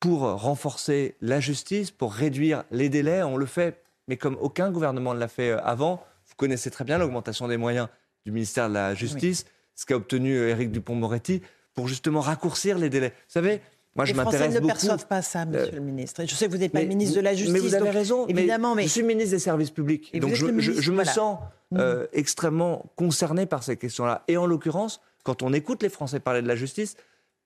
pour 0.00 0.20
renforcer 0.20 1.16
la 1.20 1.40
justice, 1.40 1.90
pour 1.90 2.12
réduire 2.14 2.64
les 2.70 2.88
délais. 2.88 3.22
On 3.24 3.36
le 3.36 3.46
fait, 3.46 3.82
mais 4.08 4.16
comme 4.16 4.38
aucun 4.40 4.70
gouvernement 4.70 5.12
ne 5.12 5.18
l'a 5.18 5.28
fait 5.28 5.50
euh, 5.50 5.60
avant. 5.62 6.02
Vous 6.28 6.34
connaissez 6.36 6.70
très 6.70 6.84
bien 6.84 6.98
l'augmentation 6.98 7.48
des 7.48 7.56
moyens 7.56 7.88
du 8.24 8.32
ministère 8.32 8.68
de 8.68 8.74
la 8.74 8.94
Justice, 8.94 9.44
ce 9.74 9.86
qu'a 9.86 9.96
obtenu 9.96 10.36
euh, 10.36 10.48
Éric 10.50 10.70
Dupont-Moretti 10.72 11.42
pour 11.74 11.88
justement 11.88 12.20
raccourcir 12.20 12.78
les 12.78 12.90
délais. 12.90 13.10
Vous 13.10 13.32
savez, 13.32 13.60
moi 13.96 14.04
je 14.04 14.12
les 14.12 14.20
Français 14.20 14.48
ne 14.48 14.54
beaucoup. 14.54 14.66
perçoivent 14.66 15.06
pas 15.06 15.22
ça, 15.22 15.44
monsieur 15.44 15.68
Euh, 15.72 15.76
le 15.76 15.80
ministre. 15.80 16.22
Je 16.26 16.34
sais 16.34 16.46
que 16.46 16.50
vous 16.50 16.58
n'êtes 16.58 16.72
pas 16.72 16.78
Mais 16.78 16.84
le 16.84 16.90
ministre 16.90 17.16
de 17.16 17.20
la 17.20 17.34
Justice. 17.34 17.52
Mais 17.52 17.60
vous 17.60 17.74
avez 17.74 17.86
donc, 17.86 17.94
raison. 17.94 18.26
Évidemment, 18.26 18.74
mais, 18.74 18.84
je 18.84 18.88
suis 18.88 19.02
ministre 19.02 19.30
des 19.30 19.38
Services 19.38 19.70
publics. 19.70 20.16
Donc 20.20 20.34
je, 20.34 20.92
me 20.92 21.04
sens 21.04 21.38
euh, 21.74 22.06
extrêmement 22.12 22.84
concerné 22.96 23.46
par 23.46 23.62
ces 23.62 23.76
questions-là. 23.76 24.22
Et 24.28 24.36
en 24.36 24.46
l'occurrence, 24.46 25.00
quand 25.24 25.42
on 25.42 25.52
écoute 25.52 25.82
les 25.82 25.88
Français 25.88 26.20
parler 26.20 26.42
de 26.42 26.48
la 26.48 26.56
justice, 26.56 26.96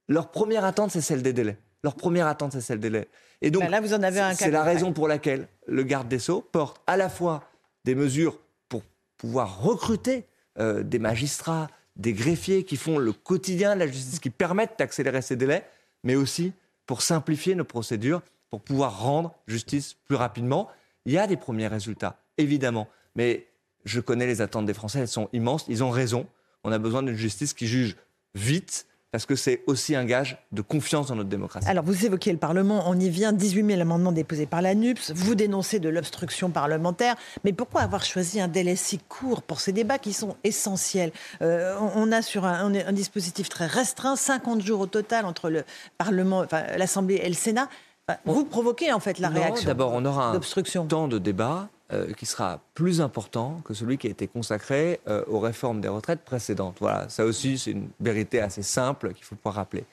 leur 0.08 0.30
première 0.30 0.64
attente, 0.64 0.90
c'est 0.90 1.00
celle 1.00 1.22
des 1.22 1.32
délais. 1.32 1.56
Leur 1.82 1.94
première 1.94 2.26
attente, 2.26 2.52
c'est 2.52 2.60
celle 2.60 2.80
des 2.80 2.90
délais. 2.90 3.08
Et 3.42 3.50
donc, 3.50 3.62
Bah 3.62 3.68
là, 3.70 3.80
vous 3.80 3.94
en 3.94 4.02
avez 4.02 4.20
un 4.20 4.34
c'est 4.34 4.50
la 4.50 4.62
raison 4.62 4.92
pour 4.92 5.08
laquelle 5.08 5.48
le 5.66 5.82
garde 5.82 6.08
des 6.08 6.18
Sceaux 6.18 6.42
porte 6.52 6.82
à 6.86 6.96
la 6.96 7.08
fois 7.08 7.44
des 7.84 7.94
mesures 7.94 8.38
pour 8.68 8.82
pouvoir 9.16 9.62
recruter 9.62 10.26
euh, 10.58 10.82
des 10.82 10.98
magistrats, 10.98 11.68
des 11.96 12.12
greffiers 12.12 12.64
qui 12.64 12.76
font 12.76 12.98
le 12.98 13.12
quotidien 13.12 13.74
de 13.74 13.80
la 13.80 13.86
justice, 13.86 14.18
qui 14.18 14.30
permettent 14.30 14.78
d'accélérer 14.78 15.22
ces 15.22 15.36
délais, 15.36 15.64
mais 16.02 16.16
aussi 16.16 16.52
pour 16.86 17.02
simplifier 17.02 17.54
nos 17.54 17.64
procédures, 17.64 18.22
pour 18.50 18.60
pouvoir 18.60 19.00
rendre 19.00 19.34
justice 19.46 19.94
plus 20.04 20.16
rapidement. 20.16 20.68
Il 21.04 21.12
y 21.12 21.18
a 21.18 21.26
des 21.26 21.36
premiers 21.36 21.68
résultats, 21.68 22.20
évidemment, 22.36 22.88
mais 23.14 23.46
je 23.84 24.00
connais 24.00 24.26
les 24.26 24.40
attentes 24.40 24.66
des 24.66 24.74
Français, 24.74 25.00
elles 25.00 25.08
sont 25.08 25.28
immenses, 25.32 25.64
ils 25.68 25.82
ont 25.84 25.90
raison. 25.90 26.26
On 26.64 26.72
a 26.72 26.78
besoin 26.78 27.02
d'une 27.02 27.16
justice 27.16 27.54
qui 27.54 27.66
juge 27.66 27.96
vite, 28.34 28.86
parce 29.12 29.26
que 29.26 29.34
c'est 29.34 29.62
aussi 29.66 29.96
un 29.96 30.04
gage 30.04 30.38
de 30.52 30.62
confiance 30.62 31.08
dans 31.08 31.16
notre 31.16 31.28
démocratie. 31.28 31.66
Alors, 31.68 31.84
vous 31.84 32.06
évoquez 32.06 32.30
le 32.32 32.38
Parlement, 32.38 32.84
on 32.86 32.98
y 32.98 33.08
vient, 33.08 33.32
18 33.32 33.66
000 33.66 33.80
amendements 33.80 34.12
déposés 34.12 34.46
par 34.46 34.62
la 34.62 34.74
NUPS, 34.74 35.12
vous 35.14 35.34
dénoncez 35.34 35.80
de 35.80 35.88
l'obstruction 35.88 36.50
parlementaire, 36.50 37.16
mais 37.44 37.52
pourquoi 37.52 37.80
avoir 37.82 38.04
choisi 38.04 38.40
un 38.40 38.48
délai 38.48 38.76
si 38.76 38.98
court 38.98 39.42
pour 39.42 39.60
ces 39.60 39.72
débats 39.72 39.98
qui 39.98 40.12
sont 40.12 40.36
essentiels? 40.44 41.12
Euh, 41.42 41.76
on- 41.96 42.10
a 42.12 42.22
sur 42.22 42.44
un, 42.44 42.68
on 42.70 42.74
est- 42.74 42.84
un 42.84 42.92
dispositif 42.92 43.48
très 43.48 43.66
restreint, 43.66 44.16
50 44.16 44.62
jours 44.62 44.80
au 44.80 44.86
total 44.86 45.24
entre 45.26 45.48
le 45.50 45.64
Parlement, 45.98 46.40
enfin, 46.40 46.62
l'Assemblée 46.76 47.20
et 47.22 47.28
le 47.28 47.34
Sénat. 47.34 47.68
Enfin, 48.08 48.18
vous 48.26 48.44
provoquez 48.44 48.92
en 48.92 48.98
fait 49.00 49.18
la 49.20 49.28
Non, 49.28 49.40
réaction 49.40 49.66
D'abord, 49.66 49.92
on 49.94 50.04
aura 50.04 50.32
un 50.32 50.40
temps 50.88 51.06
de 51.08 51.18
débat 51.18 51.68
euh, 51.92 52.12
qui 52.12 52.26
sera 52.26 52.60
plus 52.74 53.00
important 53.00 53.60
que 53.64 53.74
celui 53.74 53.98
qui 53.98 54.06
a 54.06 54.10
été 54.10 54.28
consacré 54.28 55.00
euh, 55.08 55.24
aux 55.26 55.40
réformes 55.40 55.80
des 55.80 55.88
retraites 55.88 56.22
précédentes. 56.24 56.76
Voilà, 56.80 57.08
ça 57.08 57.24
aussi, 57.24 57.58
c'est 57.58 57.72
une 57.72 57.88
vérité 58.00 58.40
assez 58.40 58.62
simple 58.62 59.12
qu'il 59.12 59.24
faut 59.24 59.34
pouvoir 59.34 59.56
rappeler. 59.56 59.84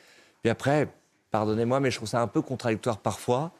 Puis 0.41 0.49
après, 0.49 0.87
pardonnez-moi, 1.31 1.79
mais 1.79 1.91
je 1.91 1.97
trouve 1.97 2.09
ça 2.09 2.21
un 2.21 2.27
peu 2.27 2.41
contradictoire 2.41 2.97
parfois 2.97 3.51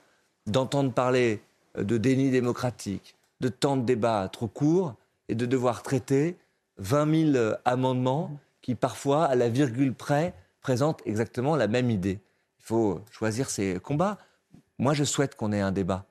d'entendre 0.47 0.91
parler 0.91 1.41
euh, 1.77 1.83
de 1.83 1.97
déni 1.97 2.31
démocratique, 2.31 3.15
de 3.41 3.49
temps 3.49 3.77
de 3.77 3.83
débat 3.83 4.29
trop 4.31 4.47
court 4.47 4.95
et 5.29 5.35
de 5.35 5.45
devoir 5.45 5.83
traiter 5.83 6.37
20 6.77 7.31
000 7.31 7.35
euh, 7.35 7.55
amendements 7.65 8.31
qui 8.61 8.75
parfois, 8.75 9.25
à 9.25 9.35
la 9.35 9.49
virgule 9.49 9.93
près, 9.93 10.33
présentent 10.61 11.01
exactement 11.05 11.55
la 11.55 11.67
même 11.67 11.89
idée. 11.89 12.19
Il 12.59 12.65
faut 12.65 13.01
choisir 13.11 13.49
ses 13.49 13.79
combats. 13.79 14.17
Moi, 14.77 14.93
je 14.93 15.03
souhaite 15.03 15.35
qu'on 15.35 15.51
ait 15.53 15.61
un 15.61 15.71
débat. 15.71 16.05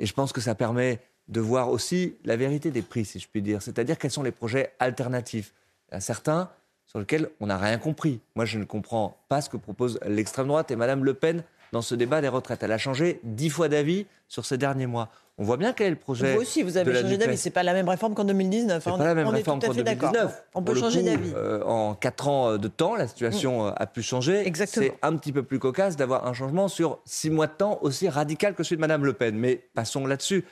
Et 0.00 0.06
je 0.06 0.12
pense 0.12 0.32
que 0.32 0.40
ça 0.40 0.56
permet 0.56 1.00
de 1.30 1.40
voir 1.40 1.70
aussi 1.70 2.16
la 2.24 2.36
vérité 2.36 2.70
des 2.70 2.82
prix, 2.82 3.04
si 3.04 3.18
je 3.18 3.28
puis 3.28 3.40
dire. 3.40 3.62
C'est-à-dire 3.62 3.98
quels 3.98 4.10
sont 4.10 4.22
les 4.22 4.32
projets 4.32 4.72
alternatifs. 4.78 5.52
Il 5.90 5.94
y 5.94 5.96
a 5.96 6.00
certains 6.00 6.50
sur 6.86 6.98
lesquels 6.98 7.30
on 7.40 7.46
n'a 7.46 7.56
rien 7.56 7.78
compris. 7.78 8.20
Moi, 8.34 8.44
je 8.44 8.58
ne 8.58 8.64
comprends 8.64 9.16
pas 9.28 9.40
ce 9.40 9.48
que 9.48 9.56
propose 9.56 10.00
l'extrême 10.06 10.48
droite 10.48 10.70
et 10.72 10.76
Madame 10.76 11.04
Le 11.04 11.14
Pen 11.14 11.44
dans 11.72 11.82
ce 11.82 11.94
débat 11.94 12.20
des 12.20 12.28
retraites. 12.28 12.64
Elle 12.64 12.72
a 12.72 12.78
changé 12.78 13.20
dix 13.22 13.48
fois 13.48 13.68
d'avis 13.68 14.06
sur 14.26 14.44
ces 14.44 14.58
derniers 14.58 14.88
mois. 14.88 15.08
On 15.38 15.44
voit 15.44 15.56
bien 15.56 15.72
quel 15.72 15.86
est 15.86 15.90
le 15.90 15.96
projet. 15.96 16.34
Vous 16.34 16.42
aussi, 16.42 16.62
vous 16.64 16.76
avez 16.76 16.92
changé 17.00 17.16
d'avis. 17.16 17.38
C'est 17.38 17.50
pas 17.50 17.62
la 17.62 17.72
même 17.74 17.88
réforme 17.88 18.14
qu'en 18.14 18.24
2019. 18.24 18.82
C'est 18.82 18.90
hein. 18.90 18.98
pas 18.98 19.04
la 19.04 19.14
même 19.14 19.28
on 19.28 19.30
réforme 19.30 19.60
qu'en 19.60 19.70
à 19.70 19.74
fait 19.74 19.84
d'accord. 19.84 20.10
2019. 20.10 20.44
On 20.54 20.62
peut 20.62 20.74
changer 20.74 21.02
d'avis. 21.02 21.32
euh, 21.34 21.62
en 21.62 21.94
quatre 21.94 22.26
ans 22.26 22.58
de 22.58 22.68
temps, 22.68 22.96
la 22.96 23.06
situation 23.06 23.68
euh, 23.68 23.72
a 23.76 23.86
pu 23.86 24.02
changer. 24.02 24.46
Exactement. 24.46 24.86
C'est 24.86 25.06
un 25.06 25.16
petit 25.16 25.32
peu 25.32 25.44
plus 25.44 25.60
cocasse 25.60 25.96
d'avoir 25.96 26.26
un 26.26 26.34
changement 26.34 26.66
sur 26.66 26.98
six 27.04 27.30
mois 27.30 27.46
de 27.46 27.52
temps 27.52 27.78
aussi 27.82 28.08
radical 28.08 28.54
que 28.54 28.64
celui 28.64 28.76
de 28.76 28.80
Madame 28.80 29.04
Le 29.04 29.12
Pen. 29.12 29.36
Mais 29.36 29.64
passons 29.74 30.06
là-dessus. 30.06 30.44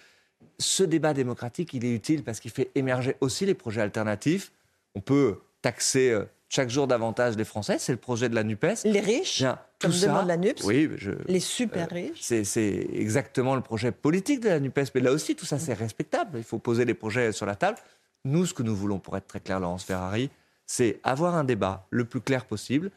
Ce 0.58 0.82
débat 0.82 1.14
démocratique, 1.14 1.72
il 1.74 1.84
est 1.84 1.94
utile 1.94 2.24
parce 2.24 2.40
qu'il 2.40 2.50
fait 2.50 2.70
émerger 2.74 3.16
aussi 3.20 3.46
les 3.46 3.54
projets 3.54 3.80
alternatifs. 3.80 4.50
On 4.94 5.00
peut 5.00 5.38
taxer 5.62 6.10
euh, 6.10 6.24
chaque 6.48 6.68
jour 6.70 6.86
davantage 6.88 7.36
les 7.36 7.44
Français. 7.44 7.76
C'est 7.78 7.92
le 7.92 7.98
projet 7.98 8.28
de 8.28 8.34
la 8.34 8.42
Nupes. 8.42 8.66
Les 8.84 9.00
riches, 9.00 9.38
Bien, 9.38 9.58
comme 9.80 9.92
tout 9.92 9.96
ça- 9.98 10.08
demande 10.08 10.26
la 10.26 10.36
NUPS, 10.36 10.64
Oui, 10.64 10.90
je, 10.96 11.12
les 11.26 11.38
super 11.40 11.86
euh, 11.92 11.94
riches. 11.94 12.20
c'est 12.44 12.88
exactement 12.92 13.54
le 13.54 13.60
projet 13.60 13.92
politique 13.92 14.40
de 14.40 14.48
la 14.48 14.58
NUPES. 14.58 14.90
Mais 14.96 15.00
là 15.00 15.12
aussi, 15.12 15.36
tout 15.36 15.46
ça, 15.46 15.58
c'est 15.60 15.74
respectable. 15.74 16.38
Il 16.38 16.44
faut 16.44 16.58
poser 16.58 16.84
les 16.84 16.94
projets 16.94 17.30
sur 17.32 17.46
la 17.46 17.54
table. 17.54 17.78
Nous, 18.24 18.46
ce 18.46 18.54
que 18.54 18.64
nous 18.64 18.74
voulons, 18.74 18.98
pour 18.98 19.16
être 19.16 19.28
très 19.28 19.40
clair, 19.40 19.60
Laurence 19.60 19.84
Ferrari, 19.84 20.28
c'est 20.66 20.98
avoir 21.04 21.36
un 21.36 21.44
débat 21.44 21.86
le 21.90 22.04
plus 22.04 22.20
clair 22.20 22.44
possible, 22.46 22.90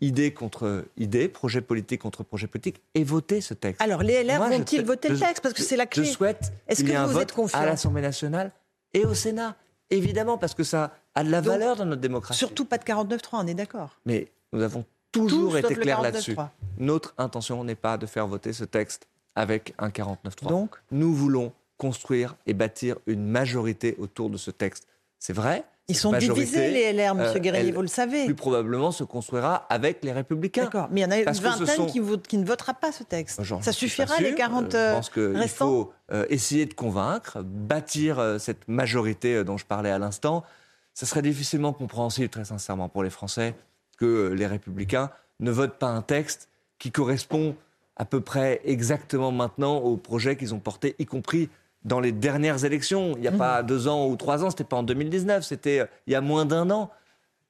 idée 0.00 0.32
contre 0.32 0.84
idée, 0.96 1.28
projet 1.28 1.60
politique 1.60 2.00
contre 2.00 2.22
projet 2.24 2.46
politique, 2.46 2.80
et 2.94 3.04
voter 3.04 3.40
ce 3.40 3.54
texte. 3.54 3.80
Alors, 3.82 4.02
les 4.02 4.22
LR 4.24 4.42
je 4.44 4.56
vont-ils 4.58 4.80
te- 4.82 4.86
voter 4.86 5.08
le 5.08 5.14
je- 5.16 5.20
texte? 5.20 5.42
Parce 5.42 5.54
que 5.54 5.62
c'est 5.62 5.76
la 5.76 5.84
Je 5.84 5.88
clé. 6.00 6.04
souhaite 6.06 6.52
Est-ce 6.66 6.80
qu'il 6.80 6.88
y 6.88 6.92
que 6.92 6.94
ait 6.94 6.98
un 6.98 7.06
vous 7.06 7.12
vote 7.12 7.32
à 7.54 7.66
l'Assemblée 7.66 8.02
nationale 8.02 8.52
et 8.94 9.04
au 9.04 9.14
Sénat. 9.14 9.56
Évidemment, 9.90 10.36
parce 10.36 10.54
que 10.54 10.64
ça 10.64 10.92
a 11.14 11.24
de 11.24 11.30
la 11.30 11.40
Donc, 11.40 11.52
valeur 11.52 11.76
dans 11.76 11.86
notre 11.86 12.02
démocratie. 12.02 12.38
Surtout 12.38 12.64
pas 12.66 12.76
de 12.78 12.84
49-3, 12.84 13.40
on 13.42 13.46
est 13.46 13.54
d'accord? 13.54 13.98
Mais 14.04 14.30
nous 14.52 14.62
avons 14.62 14.84
toujours 15.12 15.56
été 15.56 15.74
clairs 15.74 16.02
là-dessus. 16.02 16.34
49.3. 16.34 16.50
Notre 16.78 17.14
intention 17.16 17.64
n'est 17.64 17.74
pas 17.74 17.96
de 17.96 18.04
faire 18.06 18.26
voter 18.26 18.52
ce 18.52 18.64
texte 18.64 19.08
avec 19.34 19.72
un 19.78 19.88
49.3. 19.88 20.48
Donc? 20.48 20.76
Nous 20.90 21.14
voulons 21.14 21.52
construire 21.78 22.36
et 22.46 22.52
bâtir 22.54 22.96
une 23.06 23.24
majorité 23.24 23.94
autour 23.98 24.28
de 24.30 24.36
ce 24.36 24.50
texte. 24.50 24.86
C'est 25.18 25.32
vrai, 25.32 25.64
Ils 25.90 25.96
sont 25.96 26.10
majorité, 26.10 26.44
divisés, 26.44 26.70
les 26.70 26.92
LR, 26.92 27.12
M. 27.12 27.20
euh, 27.20 27.38
elle, 27.54 27.72
vous 27.74 27.80
le 27.80 27.88
savez. 27.88 28.26
Plus 28.26 28.34
probablement 28.34 28.90
se 28.92 29.04
construira 29.04 29.54
avec 29.70 30.04
les 30.04 30.12
Républicains. 30.12 30.64
D'accord, 30.64 30.88
mais 30.90 31.00
il 31.00 31.04
y 31.04 31.06
en 31.06 31.10
a 31.10 31.16
une 31.18 31.24
vingtaine 31.30 31.66
sont- 31.76 31.86
qui, 31.86 31.98
vote- 31.98 32.26
qui 32.26 32.36
ne 32.36 32.44
votera 32.44 32.74
pas 32.74 32.92
ce 32.92 33.04
texte. 33.04 33.40
Ça 33.62 33.72
suffira, 33.72 34.18
les 34.18 34.28
sûr. 34.28 34.36
40 34.36 34.74
Euh, 34.74 34.78
euh, 34.78 34.90
Je 34.90 34.96
pense 34.96 35.10
qu'il 35.10 35.48
faut 35.48 35.92
euh, 36.12 36.26
essayer 36.28 36.66
de 36.66 36.74
convaincre, 36.74 37.42
bâtir 37.42 38.18
euh, 38.18 38.38
cette 38.38 38.68
majorité 38.68 39.36
euh, 39.36 39.44
dont 39.44 39.56
je 39.56 39.64
parlais 39.64 39.90
à 39.90 39.98
l'instant. 39.98 40.44
Ça 40.92 41.06
serait 41.06 41.22
difficilement 41.22 41.72
compréhensible, 41.72 42.28
très 42.28 42.44
sincèrement, 42.44 42.90
pour 42.90 43.02
les 43.02 43.10
Français, 43.10 43.54
que 43.98 44.04
euh, 44.04 44.28
les 44.34 44.46
Républicains 44.46 45.10
ne 45.40 45.50
votent 45.50 45.78
pas 45.78 45.86
un 45.88 46.02
texte 46.02 46.48
qui 46.78 46.90
correspond 46.92 47.56
à 47.96 48.04
peu 48.04 48.20
près 48.20 48.60
exactement 48.64 49.32
maintenant 49.32 49.78
au 49.78 49.96
projet 49.96 50.36
qu'ils 50.36 50.54
ont 50.54 50.60
porté, 50.60 50.96
y 50.98 51.06
compris 51.06 51.48
dans 51.84 52.00
les 52.00 52.12
dernières 52.12 52.64
élections. 52.64 53.12
Il 53.16 53.20
n'y 53.20 53.28
a 53.28 53.32
pas 53.32 53.62
deux 53.62 53.88
ans 53.88 54.06
ou 54.08 54.16
trois 54.16 54.44
ans, 54.44 54.50
c'était 54.50 54.64
pas 54.64 54.76
en 54.76 54.82
2019, 54.82 55.44
c'était 55.44 55.80
euh, 55.80 55.86
il 56.06 56.12
y 56.12 56.16
a 56.16 56.20
moins 56.20 56.44
d'un 56.44 56.70
an. 56.70 56.90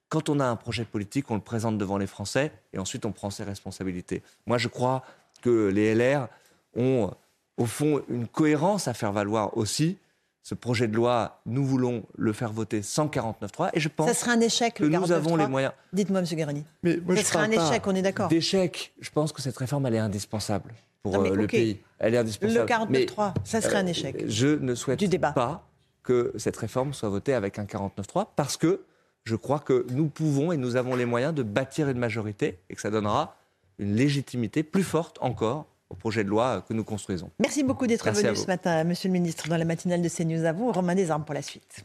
Quand 0.08 0.28
on 0.28 0.40
a 0.40 0.46
un 0.46 0.56
projet 0.56 0.84
politique, 0.84 1.30
on 1.30 1.34
le 1.34 1.40
présente 1.40 1.76
devant 1.76 1.98
les 1.98 2.06
Français 2.06 2.52
et 2.72 2.78
ensuite 2.78 3.04
on 3.04 3.12
prend 3.12 3.30
ses 3.30 3.44
responsabilités. 3.44 4.22
Moi, 4.46 4.56
je 4.56 4.68
crois 4.68 5.02
que 5.42 5.68
les 5.68 5.94
LR 5.94 6.28
ont, 6.76 7.10
au 7.58 7.66
fond, 7.66 8.02
une 8.08 8.26
cohérence 8.26 8.88
à 8.88 8.94
faire 8.94 9.12
valoir 9.12 9.56
aussi. 9.56 9.98
Ce 10.42 10.54
projet 10.54 10.88
de 10.88 10.96
loi, 10.96 11.42
nous 11.44 11.62
voulons 11.62 12.04
le 12.16 12.32
faire 12.32 12.52
voter 12.52 12.80
sans 12.80 13.06
49.3 13.08 13.70
et 13.74 13.80
je 13.80 13.88
pense 13.90 14.08
Ça 14.08 14.14
serait 14.14 14.30
un 14.30 14.40
échec, 14.40 14.74
que 14.74 14.84
le 14.84 14.88
nous 14.88 15.12
avons 15.12 15.36
49.3. 15.36 15.38
les 15.40 15.46
moyens. 15.46 15.72
Dites-moi, 15.92 16.20
M. 16.20 16.24
Guérini. 16.24 16.64
Mais 16.82 16.96
moi, 17.04 17.16
Ça 17.16 17.20
je 17.20 17.26
serait 17.26 17.38
un 17.44 17.50
échec, 17.50 17.86
on 17.86 17.94
est 17.94 18.00
d'accord. 18.00 18.28
D'échec, 18.28 18.94
je 18.98 19.10
pense 19.10 19.32
que 19.32 19.42
cette 19.42 19.56
réforme, 19.58 19.84
elle 19.84 19.96
est 19.96 19.98
indispensable 19.98 20.72
pour 21.02 21.12
Non, 21.14 21.20
mais 21.22 21.30
euh, 21.30 21.34
le 21.36 21.46
pays. 21.46 21.78
Elle 21.98 22.14
est 22.14 22.18
indispensable. 22.18 22.60
Le 22.60 22.66
49.3, 22.66 22.88
Mais, 22.90 23.06
ça 23.44 23.60
serait 23.60 23.76
un 23.76 23.86
euh, 23.86 23.90
échec. 23.90 24.24
Je 24.26 24.48
ne 24.48 24.74
souhaite 24.74 24.98
Du 24.98 25.08
débat. 25.08 25.32
pas 25.32 25.66
que 26.02 26.32
cette 26.36 26.56
réforme 26.56 26.94
soit 26.94 27.08
votée 27.08 27.34
avec 27.34 27.58
un 27.58 27.64
49.3 27.64 28.28
parce 28.36 28.56
que 28.56 28.82
je 29.24 29.36
crois 29.36 29.58
que 29.58 29.86
nous 29.90 30.08
pouvons 30.08 30.52
et 30.52 30.56
nous 30.56 30.76
avons 30.76 30.96
les 30.96 31.04
moyens 31.04 31.34
de 31.34 31.42
bâtir 31.42 31.88
une 31.88 31.98
majorité 31.98 32.58
et 32.70 32.74
que 32.74 32.80
ça 32.80 32.90
donnera 32.90 33.36
une 33.78 33.94
légitimité 33.94 34.62
plus 34.62 34.82
forte 34.82 35.18
encore 35.20 35.66
au 35.90 35.94
projet 35.94 36.24
de 36.24 36.28
loi 36.28 36.64
que 36.66 36.74
nous 36.74 36.84
construisons. 36.84 37.30
Merci 37.38 37.62
beaucoup 37.62 37.86
d'être 37.86 38.10
venu 38.10 38.36
ce 38.36 38.46
matin, 38.46 38.84
Monsieur 38.84 39.08
le 39.08 39.12
Ministre, 39.12 39.48
dans 39.48 39.56
la 39.56 39.64
matinale 39.64 40.02
de 40.02 40.08
CNews. 40.08 40.44
À 40.44 40.52
vous, 40.52 40.70
Romain 40.72 40.94
Desarmes 40.94 41.24
pour 41.24 41.34
la 41.34 41.42
suite. 41.42 41.84